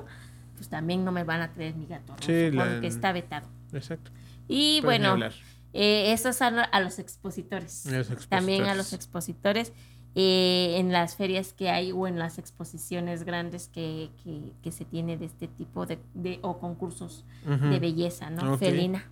pues 0.55 0.69
también 0.69 1.03
no 1.05 1.11
me 1.11 1.23
van 1.23 1.41
a 1.41 1.51
traer 1.51 1.75
mi 1.75 1.85
gato 1.85 2.13
ruso 2.15 2.25
Sí, 2.27 2.51
la- 2.51 2.65
porque 2.65 2.87
está 2.87 3.11
vetado. 3.11 3.47
Exacto. 3.73 4.11
Y 4.47 4.81
Puedes 4.81 5.01
bueno, 5.01 5.25
eh, 5.73 6.13
eso 6.13 6.29
es 6.29 6.41
a, 6.41 6.51
lo- 6.51 6.63
a 6.71 6.79
los 6.79 6.99
expositores. 6.99 7.85
Los 7.85 8.07
También 8.27 8.63
a 8.63 8.71
expositores. 8.73 8.77
los 8.77 8.93
expositores 8.93 9.73
eh, 10.17 10.75
en 10.77 10.93
las 10.93 11.15
ferias 11.17 11.51
que 11.51 11.69
hay 11.69 11.91
o 11.91 12.07
en 12.07 12.17
las 12.17 12.37
exposiciones 12.37 13.23
grandes 13.25 13.67
que, 13.67 14.09
que, 14.23 14.53
que 14.63 14.71
se 14.71 14.85
tiene 14.85 15.17
de 15.17 15.25
este 15.25 15.47
tipo 15.49 15.85
de, 15.85 15.99
de- 16.13 16.39
o 16.41 16.57
concursos 16.59 17.25
de 17.45 17.79
belleza, 17.79 18.29
¿no? 18.29 18.57
Felina. 18.57 19.09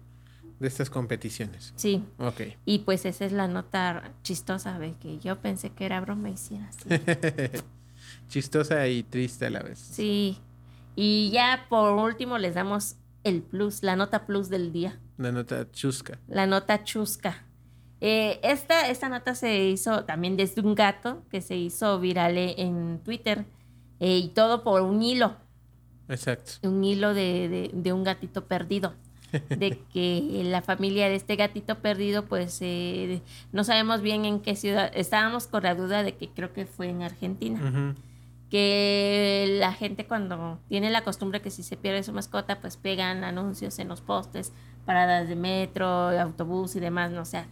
De 0.59 0.67
estas 0.69 0.89
competiciones. 0.89 1.73
Sí. 1.75 2.05
Ok. 2.19 2.41
Y 2.65 2.79
pues 2.79 3.03
esa 3.05 3.25
es 3.25 3.33
la 3.33 3.49
nota 3.49 4.11
chistosa 4.21 4.79
de 4.79 4.93
que 4.93 5.19
yo 5.19 5.41
pensé 5.41 5.71
que 5.71 5.85
era 5.85 5.99
broma 5.99 6.29
y 6.29 6.37
sí 6.37 6.55
era 6.55 6.69
así. 6.69 7.57
Chistosa 8.29 8.87
y 8.87 9.03
triste 9.03 9.45
a 9.45 9.49
la 9.49 9.59
vez. 9.61 9.79
Sí. 9.79 10.37
Y 10.95 11.31
ya 11.31 11.65
por 11.69 11.91
último 11.93 12.37
les 12.37 12.55
damos 12.55 12.95
el 13.23 13.41
plus, 13.41 13.83
la 13.83 13.95
nota 13.95 14.25
plus 14.25 14.49
del 14.49 14.71
día. 14.71 14.99
La 15.17 15.31
nota 15.31 15.69
chusca. 15.71 16.19
La 16.27 16.45
nota 16.47 16.83
chusca. 16.83 17.43
Eh, 18.01 18.39
esta, 18.43 18.89
esta 18.89 19.07
nota 19.09 19.33
se 19.33 19.65
hizo 19.65 20.03
también 20.03 20.35
desde 20.35 20.61
un 20.61 20.75
gato 20.75 21.23
que 21.31 21.39
se 21.41 21.55
hizo 21.55 21.99
viral 21.99 22.37
en 22.37 22.99
Twitter 23.03 23.45
eh, 24.01 24.17
y 24.17 24.27
todo 24.29 24.61
por 24.63 24.81
un 24.81 25.01
hilo, 25.01 25.37
Exacto. 26.09 26.67
un 26.67 26.83
hilo 26.83 27.13
de, 27.13 27.47
de- 27.47 27.71
de 27.73 27.93
un 27.93 28.03
gatito 28.03 28.45
perdido. 28.45 28.93
De 29.49 29.79
que 29.91 30.41
la 30.45 30.61
familia 30.61 31.09
de 31.09 31.15
este 31.15 31.35
gatito 31.35 31.79
perdido, 31.79 32.25
pues 32.25 32.59
eh, 32.61 33.19
no 33.51 33.63
sabemos 33.63 34.01
bien 34.03 34.25
en 34.25 34.41
qué 34.41 34.55
ciudad. 34.55 34.91
Estábamos 34.93 35.47
con 35.47 35.63
la 35.63 35.73
duda 35.73 36.03
de 36.03 36.13
que 36.15 36.29
creo 36.29 36.53
que 36.53 36.67
fue 36.67 36.89
en 36.89 37.01
Argentina. 37.01 37.95
Que 38.53 39.57
la 39.59 39.73
gente 39.73 40.05
cuando 40.05 40.59
tiene 40.69 40.91
la 40.91 41.03
costumbre 41.03 41.41
que 41.41 41.49
si 41.49 41.63
se 41.63 41.75
pierde 41.75 42.03
su 42.03 42.13
mascota, 42.13 42.61
pues 42.61 42.77
pegan 42.77 43.23
anuncios 43.23 43.79
en 43.79 43.87
los 43.87 44.01
postes, 44.01 44.53
paradas 44.85 45.27
de 45.27 45.35
metro, 45.35 45.87
autobús 45.87 46.75
y 46.75 46.79
demás, 46.79 47.09
no 47.09 47.21
o 47.21 47.25
sea. 47.25 47.47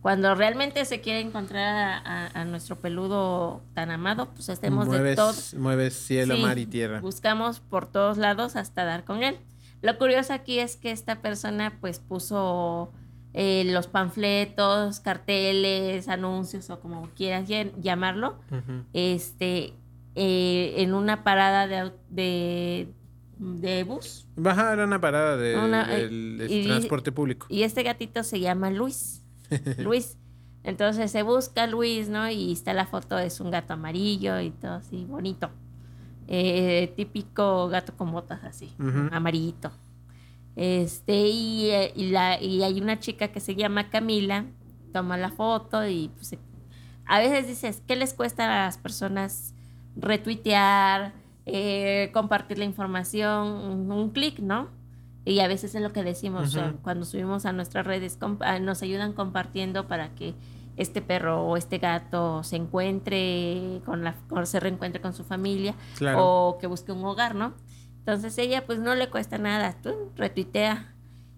Cuando 0.00 0.32
realmente 0.36 0.84
se 0.84 1.00
quiere 1.00 1.18
encontrar 1.22 1.74
a, 1.74 1.98
a- 2.28 2.40
a 2.40 2.44
nuestro 2.44 2.76
peludo 2.76 3.62
tan 3.74 3.90
amado, 3.90 4.28
pues 4.32 4.48
estemos 4.48 4.84
de 4.84 4.90
mueves, 4.92 5.16
todo. 5.16 5.34
mueves 5.60 5.94
cielo, 5.94 6.36
Sí, 6.36 6.42
mar 6.42 6.56
y 6.58 6.66
tierra. 6.66 7.00
Buscamos 7.00 7.58
por 7.58 7.86
todos 7.90 8.16
lados 8.16 8.54
hasta 8.54 8.84
dar 8.84 9.04
con 9.04 9.24
él. 9.24 9.36
Lo 9.82 9.98
curioso 9.98 10.34
aquí 10.34 10.60
es 10.60 10.76
que 10.76 10.92
esta 10.92 11.20
persona 11.20 11.78
pues 11.80 11.98
puso 11.98 12.92
eh, 13.32 13.64
los 13.66 13.88
panfletos, 13.88 15.00
carteles, 15.00 16.06
anuncios 16.08 16.70
o 16.70 16.78
como 16.78 17.08
quieras 17.16 17.48
ll- 17.48 17.72
llamarlo, 17.80 18.36
Ujú. 18.52 18.84
este, 18.92 19.72
eh, 20.14 20.74
en 20.78 20.94
una 20.94 21.24
parada 21.24 21.66
de, 21.66 21.92
de, 22.10 22.88
de 23.38 23.84
bus. 23.84 24.26
Baja 24.36 24.72
era 24.72 24.84
una 24.84 25.00
parada 25.00 25.36
de, 25.36 25.56
Una- 25.56 25.86
del 25.86 26.46
y- 26.48 26.54
y- 26.62 26.66
transporte 26.66 27.12
público. 27.12 27.46
Y 27.50 27.62
este 27.62 27.82
gatito 27.82 28.22
se 28.24 28.40
llama 28.40 28.70
Luis. 28.70 29.22
Luis. 29.78 30.16
Entonces 30.62 31.10
se 31.10 31.22
busca 31.22 31.66
Luis, 31.66 32.08
¿no? 32.08 32.28
Y 32.30 32.52
está 32.52 32.72
la 32.72 32.86
foto, 32.86 33.18
es 33.18 33.38
un 33.40 33.50
gato 33.50 33.74
amarillo 33.74 34.40
y 34.40 34.50
todo 34.50 34.72
así, 34.74 35.04
bonito. 35.04 35.50
Eh, 36.26 36.92
típico 36.96 37.68
gato 37.68 37.94
con 37.98 38.10
botas 38.10 38.42
así, 38.44 38.72
Ujú. 38.78 39.08
amarillito. 39.12 39.70
Este, 40.56 41.26
y, 41.26 41.68
eh, 41.70 41.92
y 41.96 42.10
la, 42.10 42.40
y 42.40 42.62
hay 42.62 42.80
una 42.80 42.98
chica 42.98 43.28
que 43.28 43.40
se 43.40 43.54
llama 43.56 43.90
Camila, 43.90 44.46
toma 44.92 45.16
la 45.18 45.30
foto 45.30 45.86
y 45.86 46.10
pues, 46.14 46.36
a 47.06 47.18
veces 47.18 47.48
dices, 47.48 47.82
¿qué 47.86 47.96
les 47.96 48.14
cuesta 48.14 48.44
a 48.46 48.64
las 48.66 48.78
personas 48.78 49.53
retuitear, 49.96 51.12
eh, 51.46 52.10
compartir 52.12 52.58
la 52.58 52.64
información, 52.64 53.90
un, 53.90 54.10
clic, 54.10 54.38
¿no? 54.38 54.68
Y 55.24 55.40
a 55.40 55.48
veces 55.48 55.74
es 55.74 55.82
lo 55.82 55.92
que 55.92 56.02
decimos 56.02 56.58
cuando 56.82 57.04
subimos 57.06 57.46
a 57.46 57.52
nuestras 57.52 57.86
redes, 57.86 58.18
ah, 58.40 58.58
nos 58.58 58.82
ayudan 58.82 59.12
compartiendo 59.12 59.88
para 59.88 60.14
que 60.14 60.34
este 60.76 61.02
perro 61.02 61.42
o 61.42 61.56
este 61.56 61.78
gato 61.78 62.42
se 62.42 62.56
encuentre 62.56 63.80
con 63.84 64.04
la, 64.04 64.16
o 64.30 64.44
se 64.44 64.60
reencuentre 64.60 65.00
con 65.00 65.14
su 65.14 65.24
familia 65.24 65.74
Claro. 65.96 66.18
o 66.20 66.58
que 66.58 66.66
busque 66.66 66.92
un 66.92 67.04
hogar, 67.04 67.34
¿no? 67.34 67.54
Entonces 68.00 68.36
ella 68.38 68.66
pues 68.66 68.80
no 68.80 68.94
le 68.94 69.08
cuesta 69.08 69.38
nada, 69.38 69.76
tú 69.80 70.12
retuitea 70.16 70.92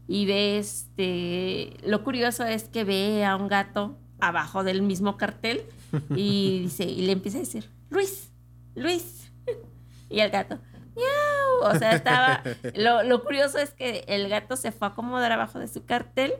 y 0.08 0.26
ve 0.26 0.58
este, 0.58 1.74
lo 1.84 2.02
curioso 2.02 2.44
es 2.44 2.64
que 2.64 2.84
ve 2.84 3.24
a 3.24 3.36
un 3.36 3.48
gato 3.48 3.96
abajo 4.18 4.64
del 4.64 4.82
mismo 4.82 5.16
cartel 5.16 5.62
y 6.16 6.58
dice, 6.62 6.84
y 6.84 7.06
le 7.06 7.12
empieza 7.12 7.38
a 7.38 7.40
decir, 7.40 7.70
Luis, 7.90 8.25
Luis, 8.76 9.32
y 10.08 10.20
el 10.20 10.30
gato, 10.30 10.58
miau, 10.94 11.74
o 11.74 11.78
sea, 11.78 11.92
estaba, 11.92 12.42
lo, 12.76 13.02
lo 13.02 13.24
curioso 13.24 13.58
es 13.58 13.70
que 13.70 14.04
el 14.06 14.28
gato 14.28 14.54
se 14.56 14.70
fue 14.72 14.88
a 14.88 14.90
acomodar 14.92 15.32
abajo 15.32 15.58
de 15.58 15.66
su 15.68 15.84
cartel 15.84 16.32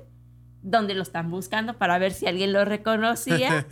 donde 0.63 0.95
lo 0.95 1.03
están 1.03 1.31
buscando 1.31 1.75
para 1.79 1.97
ver 1.99 2.13
si 2.13 2.27
alguien 2.27 2.53
lo 2.53 2.65
reconocía 2.65 3.65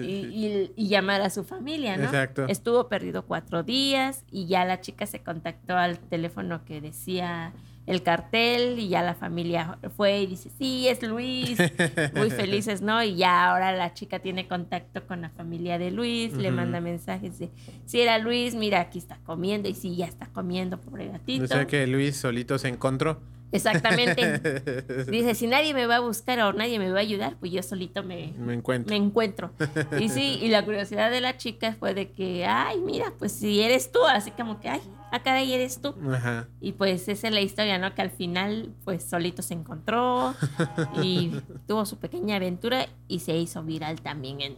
y, 0.00 0.04
y- 0.04 0.72
y 0.74 0.88
llamar 0.88 1.20
a 1.22 1.30
su 1.30 1.44
familia, 1.44 1.96
¿no? 1.96 2.04
Exacto. 2.04 2.46
Estuvo 2.48 2.88
perdido 2.88 3.24
cuatro 3.26 3.62
días 3.62 4.24
y 4.30 4.46
ya 4.46 4.64
la 4.64 4.80
chica 4.80 5.06
se 5.06 5.22
contactó 5.22 5.76
al 5.76 5.98
teléfono 6.00 6.64
que 6.64 6.80
decía 6.80 7.52
el 7.86 8.02
cartel 8.02 8.78
y 8.78 8.88
ya 8.88 9.02
la 9.02 9.14
familia 9.14 9.78
fue 9.96 10.20
y 10.20 10.26
dice, 10.26 10.50
sí, 10.58 10.88
es 10.88 11.02
Luis, 11.02 11.56
muy 12.14 12.30
felices, 12.30 12.82
¿no? 12.82 13.02
Y 13.02 13.16
ya 13.16 13.50
ahora 13.50 13.72
la 13.72 13.94
chica 13.94 14.18
tiene 14.18 14.48
contacto 14.48 15.06
con 15.06 15.20
la 15.20 15.30
familia 15.30 15.78
de 15.78 15.90
Luis, 15.92 16.32
le 16.34 16.50
manda 16.50 16.80
mensajes 16.80 17.38
de, 17.38 17.50
si 17.84 18.00
era 18.00 18.18
Luis, 18.18 18.54
mira, 18.54 18.80
aquí 18.80 18.98
está 18.98 19.18
comiendo 19.24 19.68
y 19.68 19.74
sí, 19.74 19.94
ya 19.96 20.06
está 20.06 20.26
comiendo, 20.26 20.80
pobre 20.80 21.08
gatito. 21.08 21.44
o 21.44 21.46
sea 21.46 21.66
que 21.66 21.86
Luis 21.86 22.16
solito 22.16 22.58
se 22.58 22.68
encontró. 22.68 23.20
Exactamente. 23.52 24.82
Dice, 25.10 25.34
si 25.34 25.46
nadie 25.46 25.72
me 25.72 25.86
va 25.86 25.96
a 25.96 26.00
buscar 26.00 26.40
o 26.40 26.52
nadie 26.52 26.78
me 26.80 26.90
va 26.90 26.98
a 26.98 27.02
ayudar, 27.02 27.36
pues 27.38 27.52
yo 27.52 27.62
solito 27.62 28.02
me, 28.02 28.32
Me 28.38 28.54
encuentro. 28.54 28.90
me 28.90 28.96
encuentro. 28.96 29.52
Y 30.00 30.08
sí, 30.08 30.38
y 30.42 30.48
la 30.48 30.64
curiosidad 30.64 31.10
de 31.10 31.20
la 31.20 31.36
chica 31.36 31.74
fue 31.78 31.94
de 31.94 32.10
que, 32.10 32.44
ay, 32.44 32.80
mira, 32.80 33.12
pues 33.18 33.32
si 33.32 33.62
eres 33.62 33.92
tú, 33.92 34.04
así 34.04 34.32
como 34.32 34.60
que, 34.60 34.68
ay, 34.68 34.80
ah, 35.12 35.22
caray, 35.22 35.52
eres 35.52 35.80
tú. 35.80 35.94
Ajá. 36.12 36.48
Y 36.60 36.72
pues 36.72 37.08
esa 37.08 37.28
es 37.28 37.34
la 37.34 37.40
historia, 37.40 37.78
¿no? 37.78 37.94
Que 37.94 38.02
al 38.02 38.10
final, 38.10 38.70
pues 38.84 39.02
solito 39.04 39.42
se 39.42 39.54
encontró 39.54 40.34
y 41.02 41.32
tuvo 41.66 41.86
su 41.86 41.98
pequeña 41.98 42.36
aventura 42.36 42.86
y 43.08 43.20
se 43.20 43.36
hizo 43.36 43.62
viral 43.62 44.00
también 44.00 44.40
en... 44.40 44.56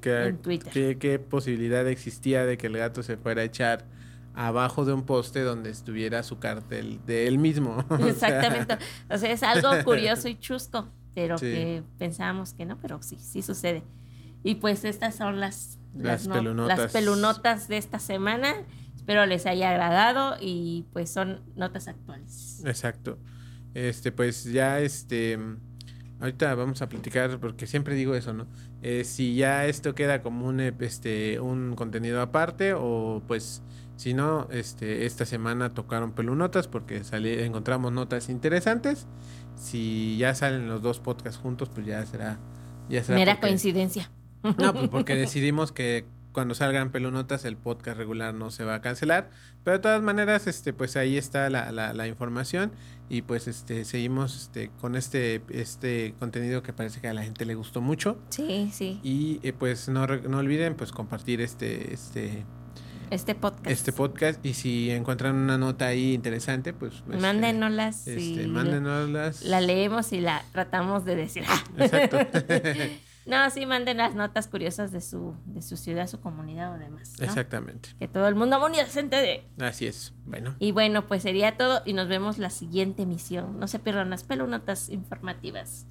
¿Qué, 0.00 0.26
En 0.26 0.38
Twitter. 0.38 0.72
qué- 0.72 0.98
qué 0.98 1.18
posibilidad 1.18 1.86
existía 1.88 2.44
de 2.46 2.56
que 2.58 2.66
el 2.68 2.76
gato 2.76 3.02
se 3.02 3.16
fuera 3.16 3.42
a 3.42 3.44
echar 3.44 3.84
abajo 4.34 4.84
de 4.84 4.92
un 4.92 5.02
poste 5.04 5.40
donde 5.42 5.70
estuviera 5.70 6.22
su 6.22 6.38
cartel 6.38 7.00
de 7.06 7.26
él 7.26 7.38
mismo? 7.38 7.84
Exactamente. 8.06 8.78
O 9.10 9.18
sea, 9.18 9.30
es 9.32 9.42
algo 9.42 9.70
curioso 9.84 10.28
y 10.28 10.38
chusco, 10.38 10.88
pero 11.14 11.36
Sí. 11.38 11.46
que 11.46 11.82
pensábamos 11.98 12.52
que 12.54 12.64
no, 12.64 12.78
pero 12.78 13.02
sí, 13.02 13.16
sí 13.18 13.42
sucede. 13.42 13.82
Y 14.42 14.54
pues 14.54 14.84
estas 14.84 15.16
son 15.16 15.38
las, 15.40 15.78
Las 15.94 16.26
no- 16.26 16.34
pelunotas. 16.34 16.78
las 16.78 16.92
pelunotas 16.92 17.68
de 17.68 17.76
esta 17.76 17.98
semana. 17.98 18.54
Espero 19.00 19.24
les 19.24 19.46
haya 19.46 19.70
agradado 19.70 20.36
y 20.40 20.84
pues 20.92 21.08
son 21.10 21.40
notas 21.56 21.88
actuales. 21.88 22.62
Exacto. 22.66 23.18
Este, 23.72 24.12
pues 24.12 24.44
ya 24.44 24.78
este. 24.80 25.38
Ahorita 26.20 26.54
vamos 26.54 26.82
a 26.82 26.88
platicar, 26.90 27.40
porque 27.40 27.66
siempre 27.66 27.94
digo 27.94 28.14
eso, 28.14 28.34
¿no? 28.34 28.46
Eh, 28.82 29.04
si 29.04 29.36
ya 29.36 29.64
esto 29.64 29.94
queda 29.94 30.20
como 30.22 30.46
un, 30.46 30.60
este, 30.60 31.40
un 31.40 31.74
contenido 31.76 32.20
aparte, 32.20 32.74
o 32.74 33.22
pues 33.26 33.62
si 33.96 34.12
no, 34.12 34.46
este, 34.50 35.06
esta 35.06 35.24
semana 35.24 35.70
tocaron 35.72 36.12
pelunotas 36.12 36.68
porque 36.68 37.02
sali- 37.04 37.40
encontramos 37.40 37.90
notas 37.92 38.28
interesantes. 38.28 39.06
Si 39.56 40.18
ya 40.18 40.34
salen 40.34 40.68
los 40.68 40.82
dos 40.82 41.00
podcasts 41.00 41.40
juntos, 41.40 41.70
pues 41.74 41.86
ya 41.86 42.04
será. 42.04 42.38
Ya 42.90 43.02
será 43.02 43.18
Mera 43.18 43.32
porque- 43.36 43.46
coincidencia. 43.48 44.10
no, 44.58 44.74
pues 44.74 44.88
porque 44.90 45.14
decidimos 45.16 45.72
que 45.72 46.04
cuando 46.32 46.54
salgan 46.54 46.90
pelunotas 46.92 47.44
el 47.44 47.56
podcast 47.56 47.96
regular 47.98 48.32
no 48.34 48.50
se 48.50 48.64
va 48.64 48.76
a 48.76 48.80
cancelar. 48.80 49.30
Pero 49.64 49.78
de 49.78 49.82
todas 49.82 50.02
maneras, 50.02 50.46
este, 50.46 50.72
pues 50.72 50.96
ahí 50.96 51.16
está 51.16 51.50
la, 51.50 51.72
la, 51.72 51.92
la 51.92 52.06
información. 52.06 52.72
Y 53.08 53.22
pues 53.22 53.48
este, 53.48 53.84
seguimos 53.84 54.36
este, 54.36 54.70
con 54.80 54.94
este, 54.94 55.42
este 55.50 56.14
contenido 56.20 56.62
que 56.62 56.72
parece 56.72 57.00
que 57.00 57.08
a 57.08 57.14
la 57.14 57.24
gente 57.24 57.44
le 57.44 57.56
gustó 57.56 57.80
mucho. 57.80 58.18
Sí, 58.30 58.70
sí. 58.72 59.00
Y 59.02 59.40
eh, 59.42 59.52
pues 59.52 59.88
no, 59.88 60.06
no 60.06 60.38
olviden 60.38 60.76
pues 60.76 60.92
compartir 60.92 61.40
este, 61.40 61.92
este, 61.92 62.44
Este 63.10 63.34
podcast. 63.34 63.66
este 63.66 63.92
podcast. 63.92 64.46
Y 64.46 64.54
si 64.54 64.90
encuentran 64.92 65.34
una 65.34 65.58
nota 65.58 65.86
ahí 65.88 66.14
interesante, 66.14 66.72
pues, 66.72 67.02
pues, 67.04 67.20
Mándenoslas 67.20 68.06
este, 68.06 68.44
y 68.44 68.46
mándenoslas. 68.46 69.42
la 69.42 69.60
leemos 69.60 70.12
y 70.12 70.20
la 70.20 70.44
tratamos 70.52 71.04
de 71.04 71.16
decir. 71.16 71.42
Exacto. 71.76 72.18
No, 73.26 73.50
sí, 73.50 73.66
manden 73.66 73.98
las 73.98 74.14
notas 74.14 74.48
curiosas 74.48 74.92
de 74.92 75.00
su, 75.00 75.34
de 75.44 75.62
su 75.62 75.76
ciudad, 75.76 76.06
su 76.06 76.20
comunidad 76.20 76.74
o 76.74 76.78
demás. 76.78 77.14
¿no? 77.18 77.24
Exactamente. 77.24 77.90
Que 77.98 78.08
todo 78.08 78.26
el 78.28 78.34
mundo 78.34 78.58
se 78.88 79.00
entere. 79.00 79.44
Así 79.58 79.86
es. 79.86 80.14
Bueno. 80.24 80.56
Y 80.58 80.72
bueno, 80.72 81.06
pues 81.06 81.22
sería 81.22 81.56
todo 81.56 81.82
y 81.84 81.92
nos 81.92 82.08
vemos 82.08 82.38
la 82.38 82.50
siguiente 82.50 83.02
emisión. 83.02 83.58
No 83.58 83.68
se 83.68 83.78
pierdan 83.78 84.10
las 84.10 84.24
pelonotas 84.24 84.88
informativas. 84.88 85.86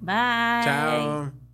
Bye. 0.00 0.64
Chao. 0.64 1.49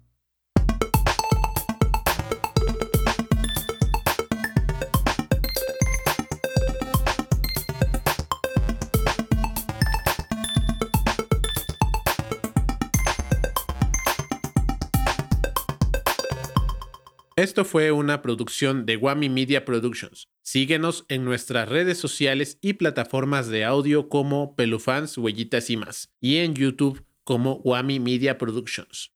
Esto 17.38 17.66
fue 17.66 17.92
una 17.92 18.22
producción 18.22 18.86
de 18.86 18.96
Wami 18.96 19.28
Media 19.28 19.66
Productions. 19.66 20.30
Síguenos 20.42 21.04
en 21.10 21.26
nuestras 21.26 21.68
redes 21.68 21.98
sociales 21.98 22.56
y 22.62 22.72
plataformas 22.72 23.48
de 23.48 23.62
audio 23.62 24.08
como 24.08 24.56
Pelufans, 24.56 25.18
Huellitas 25.18 25.68
y 25.68 25.76
más, 25.76 26.14
y 26.18 26.38
en 26.38 26.54
YouTube 26.54 27.04
como 27.24 27.56
Wami 27.56 28.00
Media 28.00 28.38
Productions. 28.38 29.12